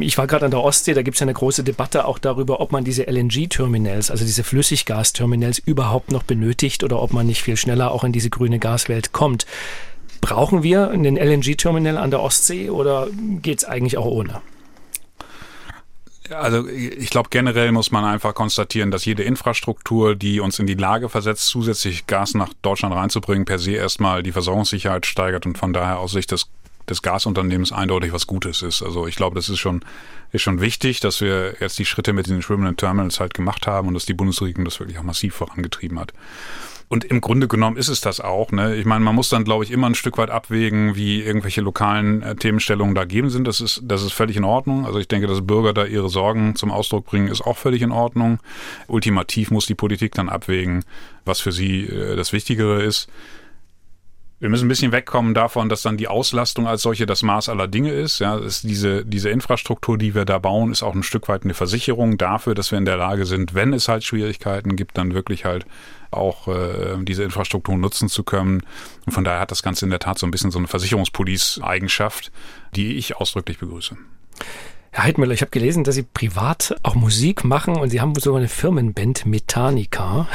Ich 0.00 0.16
war 0.18 0.26
gerade 0.26 0.46
an 0.46 0.50
der 0.50 0.62
Ostsee, 0.62 0.94
da 0.94 1.02
gibt 1.02 1.16
es 1.16 1.20
ja 1.20 1.24
eine 1.24 1.34
große 1.34 1.62
Debatte 1.62 2.06
auch 2.06 2.18
darüber, 2.18 2.60
ob 2.60 2.72
man 2.72 2.84
diese 2.84 3.04
LNG-Terminals, 3.04 4.10
also 4.10 4.24
diese 4.24 4.44
Flüssiggasterminals 4.44 5.58
überhaupt 5.58 6.10
noch 6.10 6.22
benötigt 6.22 6.84
oder 6.84 7.02
ob 7.02 7.12
man 7.12 7.26
nicht 7.26 7.42
viel 7.42 7.56
schneller 7.56 7.90
auch 7.90 8.04
in 8.04 8.12
diese 8.12 8.30
grüne 8.30 8.58
Gaswelt 8.58 9.12
kommt. 9.12 9.46
Brauchen 10.20 10.62
wir 10.62 10.90
einen 10.90 11.16
LNG-Terminal 11.16 11.98
an 11.98 12.10
der 12.10 12.20
Ostsee 12.20 12.70
oder 12.70 13.08
geht 13.42 13.58
es 13.58 13.64
eigentlich 13.64 13.96
auch 13.98 14.06
ohne? 14.06 14.42
Also 16.30 16.68
ich 16.68 17.10
glaube, 17.10 17.28
generell 17.30 17.72
muss 17.72 17.90
man 17.90 18.04
einfach 18.04 18.34
konstatieren, 18.34 18.90
dass 18.90 19.04
jede 19.04 19.22
Infrastruktur, 19.22 20.14
die 20.14 20.40
uns 20.40 20.58
in 20.58 20.66
die 20.66 20.74
Lage 20.74 21.08
versetzt, 21.08 21.46
zusätzlich 21.46 22.06
Gas 22.06 22.34
nach 22.34 22.52
Deutschland 22.62 22.94
reinzubringen, 22.94 23.44
per 23.44 23.58
se 23.58 23.72
erstmal 23.72 24.22
die 24.22 24.32
Versorgungssicherheit 24.32 25.06
steigert 25.06 25.46
und 25.46 25.58
von 25.58 25.72
daher 25.72 25.98
aus 25.98 26.12
Sicht 26.12 26.30
des, 26.30 26.46
des 26.88 27.02
Gasunternehmens 27.02 27.72
eindeutig 27.72 28.12
was 28.12 28.26
Gutes 28.26 28.62
ist. 28.62 28.82
Also 28.82 29.06
ich 29.06 29.16
glaube, 29.16 29.34
das 29.34 29.48
ist 29.48 29.58
schon, 29.58 29.84
ist 30.32 30.42
schon 30.42 30.60
wichtig, 30.60 31.00
dass 31.00 31.20
wir 31.20 31.56
jetzt 31.60 31.78
die 31.78 31.84
Schritte 31.86 32.12
mit 32.12 32.28
den 32.28 32.42
schwimmenden 32.42 32.76
Terminals 32.76 33.18
halt 33.18 33.34
gemacht 33.34 33.66
haben 33.66 33.88
und 33.88 33.94
dass 33.94 34.06
die 34.06 34.14
Bundesregierung 34.14 34.64
das 34.64 34.78
wirklich 34.78 34.98
auch 34.98 35.04
massiv 35.04 35.34
vorangetrieben 35.34 35.98
hat. 35.98 36.12
Und 36.92 37.04
im 37.04 37.20
Grunde 37.20 37.46
genommen 37.46 37.76
ist 37.76 37.86
es 37.86 38.00
das 38.00 38.18
auch. 38.18 38.50
Ne? 38.50 38.74
Ich 38.74 38.84
meine, 38.84 39.04
man 39.04 39.14
muss 39.14 39.28
dann, 39.28 39.44
glaube 39.44 39.62
ich, 39.62 39.70
immer 39.70 39.88
ein 39.88 39.94
Stück 39.94 40.18
weit 40.18 40.28
abwägen, 40.28 40.96
wie 40.96 41.22
irgendwelche 41.22 41.60
lokalen 41.60 42.20
äh, 42.22 42.34
Themenstellungen 42.34 42.96
da 42.96 43.04
geben 43.04 43.30
sind. 43.30 43.46
Das 43.46 43.60
ist, 43.60 43.82
das 43.84 44.02
ist 44.02 44.12
völlig 44.12 44.36
in 44.36 44.42
Ordnung. 44.42 44.84
Also 44.86 44.98
ich 44.98 45.06
denke, 45.06 45.28
dass 45.28 45.46
Bürger 45.46 45.72
da 45.72 45.84
ihre 45.84 46.08
Sorgen 46.08 46.56
zum 46.56 46.72
Ausdruck 46.72 47.06
bringen, 47.06 47.28
ist 47.28 47.42
auch 47.42 47.56
völlig 47.56 47.82
in 47.82 47.92
Ordnung. 47.92 48.40
Ultimativ 48.88 49.52
muss 49.52 49.66
die 49.66 49.76
Politik 49.76 50.14
dann 50.14 50.28
abwägen, 50.28 50.84
was 51.24 51.38
für 51.38 51.52
sie 51.52 51.84
äh, 51.84 52.16
das 52.16 52.32
Wichtigere 52.32 52.82
ist. 52.82 53.08
Wir 54.40 54.48
müssen 54.48 54.64
ein 54.64 54.68
bisschen 54.68 54.90
wegkommen 54.90 55.34
davon, 55.34 55.68
dass 55.68 55.82
dann 55.82 55.98
die 55.98 56.08
Auslastung 56.08 56.66
als 56.66 56.80
solche 56.80 57.04
das 57.04 57.22
Maß 57.22 57.50
aller 57.50 57.68
Dinge 57.68 57.92
ist. 57.92 58.20
Ja, 58.20 58.38
ist 58.38 58.64
diese, 58.64 59.04
diese 59.04 59.28
Infrastruktur, 59.28 59.98
die 59.98 60.14
wir 60.14 60.24
da 60.24 60.38
bauen, 60.38 60.72
ist 60.72 60.82
auch 60.82 60.94
ein 60.94 61.02
Stück 61.02 61.28
weit 61.28 61.44
eine 61.44 61.52
Versicherung 61.52 62.16
dafür, 62.16 62.54
dass 62.54 62.70
wir 62.70 62.78
in 62.78 62.86
der 62.86 62.96
Lage 62.96 63.26
sind, 63.26 63.52
wenn 63.52 63.74
es 63.74 63.86
halt 63.86 64.02
Schwierigkeiten 64.02 64.76
gibt, 64.76 64.96
dann 64.96 65.12
wirklich 65.12 65.44
halt 65.44 65.66
auch 66.10 66.48
äh, 66.48 66.96
diese 67.02 67.22
Infrastruktur 67.22 67.76
nutzen 67.76 68.08
zu 68.08 68.24
können. 68.24 68.62
Und 69.04 69.12
von 69.12 69.24
daher 69.24 69.40
hat 69.40 69.50
das 69.50 69.62
Ganze 69.62 69.84
in 69.84 69.90
der 69.90 70.00
Tat 70.00 70.18
so 70.18 70.26
ein 70.26 70.30
bisschen 70.30 70.50
so 70.50 70.58
eine 70.58 70.68
Versicherungspolice-Eigenschaft, 70.68 72.32
die 72.74 72.96
ich 72.96 73.16
ausdrücklich 73.18 73.58
begrüße. 73.58 73.94
Herr 74.92 75.04
Heidmüller, 75.04 75.34
ich 75.34 75.42
habe 75.42 75.50
gelesen, 75.50 75.84
dass 75.84 75.96
Sie 75.96 76.02
privat 76.02 76.74
auch 76.82 76.94
Musik 76.94 77.44
machen 77.44 77.76
und 77.76 77.90
Sie 77.90 78.00
haben 78.00 78.14
sogar 78.14 78.38
eine 78.38 78.48
Firmenband 78.48 79.26
Metallica. 79.26 80.28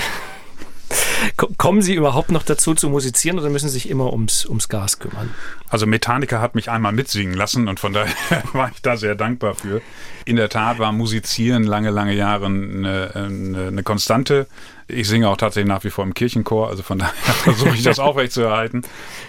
Kommen 1.57 1.81
Sie 1.81 1.93
überhaupt 1.93 2.31
noch 2.31 2.43
dazu 2.43 2.74
zu 2.74 2.89
musizieren 2.89 3.39
oder 3.39 3.50
müssen 3.50 3.69
Sie 3.69 3.74
sich 3.74 3.89
immer 3.89 4.12
ums, 4.12 4.45
ums 4.45 4.69
Gas 4.69 5.00
kümmern? 5.00 5.34
Also 5.69 5.86
Metallica 5.86 6.41
hat 6.41 6.55
mich 6.55 6.69
einmal 6.69 6.91
mitsingen 6.91 7.34
lassen 7.34 7.67
und 7.67 7.79
von 7.79 7.93
daher 7.93 8.13
war 8.53 8.72
ich 8.74 8.81
da 8.81 8.98
sehr 8.98 9.15
dankbar 9.15 9.55
für. 9.55 9.81
In 10.25 10.36
der 10.36 10.50
Tat 10.50 10.79
war 10.79 10.91
Musizieren 10.91 11.63
lange, 11.63 11.89
lange 11.91 12.13
Jahre 12.13 12.45
eine, 12.45 13.12
eine, 13.13 13.67
eine 13.67 13.84
Konstante. 13.84 14.48
Ich 14.88 15.08
singe 15.08 15.30
auch 15.30 15.38
tatsächlich 15.38 15.68
nach 15.68 15.84
wie 15.84 15.89
vor 15.89 16.04
im 16.04 16.13
Kirchenchor, 16.13 16.70
also 16.70 16.84
von 16.84 17.00
daher 17.00 17.13
versuche 17.13 17.75
ich 17.75 17.84
das 17.84 18.00
aufrechtzuerhalten. 18.00 18.84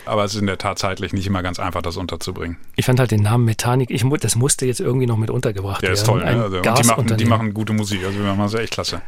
Aber 0.05 0.25
es 0.25 0.35
ist 0.35 0.41
in 0.41 0.47
der 0.47 0.59
Tat 0.59 0.79
zeitlich 0.79 1.13
nicht 1.13 1.27
immer 1.27 1.43
ganz 1.43 1.59
einfach, 1.59 1.83
das 1.83 1.97
unterzubringen. 1.97 2.59
Ich 2.77 2.85
fand 2.85 3.01
halt 3.01 3.11
den 3.11 3.23
Namen 3.23 3.45
Metallic, 3.45 3.91
ich, 3.91 4.05
das 4.21 4.37
musste 4.37 4.67
jetzt 4.67 4.81
irgendwie 4.81 5.07
noch 5.07 5.17
mit 5.17 5.31
untergebracht 5.31 5.83
werden. 5.83 5.93
Der 5.93 5.95
ist 5.95 6.07
toll, 6.07 6.25
ne? 6.25 6.43
also, 6.43 6.61
die, 6.61 6.87
machen, 6.87 7.17
die 7.17 7.25
machen 7.25 7.55
gute 7.55 7.73
Musik, 7.73 8.05
also 8.05 8.19
wir 8.19 8.27
machen 8.27 8.41
das 8.41 8.55
echt 8.55 8.75
klasse. 8.75 9.01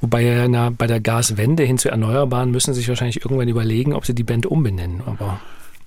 Wobei 0.00 0.46
na, 0.48 0.70
bei 0.70 0.86
der 0.86 1.00
Gaswende 1.00 1.64
hin 1.64 1.78
zu 1.78 1.90
Erneuerbaren 1.90 2.50
müssen 2.50 2.74
sie 2.74 2.80
sich 2.80 2.88
wahrscheinlich 2.88 3.24
irgendwann 3.24 3.48
überlegen, 3.48 3.92
ob 3.92 4.06
sie 4.06 4.14
die 4.14 4.24
Band 4.24 4.46
umbenennen. 4.46 5.02
Aber 5.04 5.40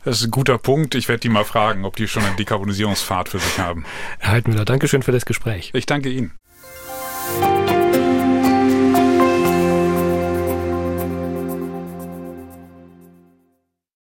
das 0.04 0.20
ist 0.20 0.28
ein 0.28 0.32
guter 0.32 0.58
Punkt. 0.58 0.96
Ich 0.96 1.08
werde 1.08 1.20
die 1.20 1.30
mal 1.30 1.46
fragen, 1.46 1.86
ob 1.86 1.96
die 1.96 2.08
schon 2.08 2.24
einen 2.24 2.36
Dekarbonisierungspfad 2.36 3.30
für 3.30 3.40
sich 3.40 3.60
haben. 3.60 3.86
Herr 4.20 4.34
Heidmüller, 4.34 4.66
Dankeschön 4.66 5.04
für 5.04 5.12
das 5.12 5.26
Gespräch. 5.26 5.72
Ich 5.74 5.86
danke 5.86 6.10
Ihnen. 6.10 6.32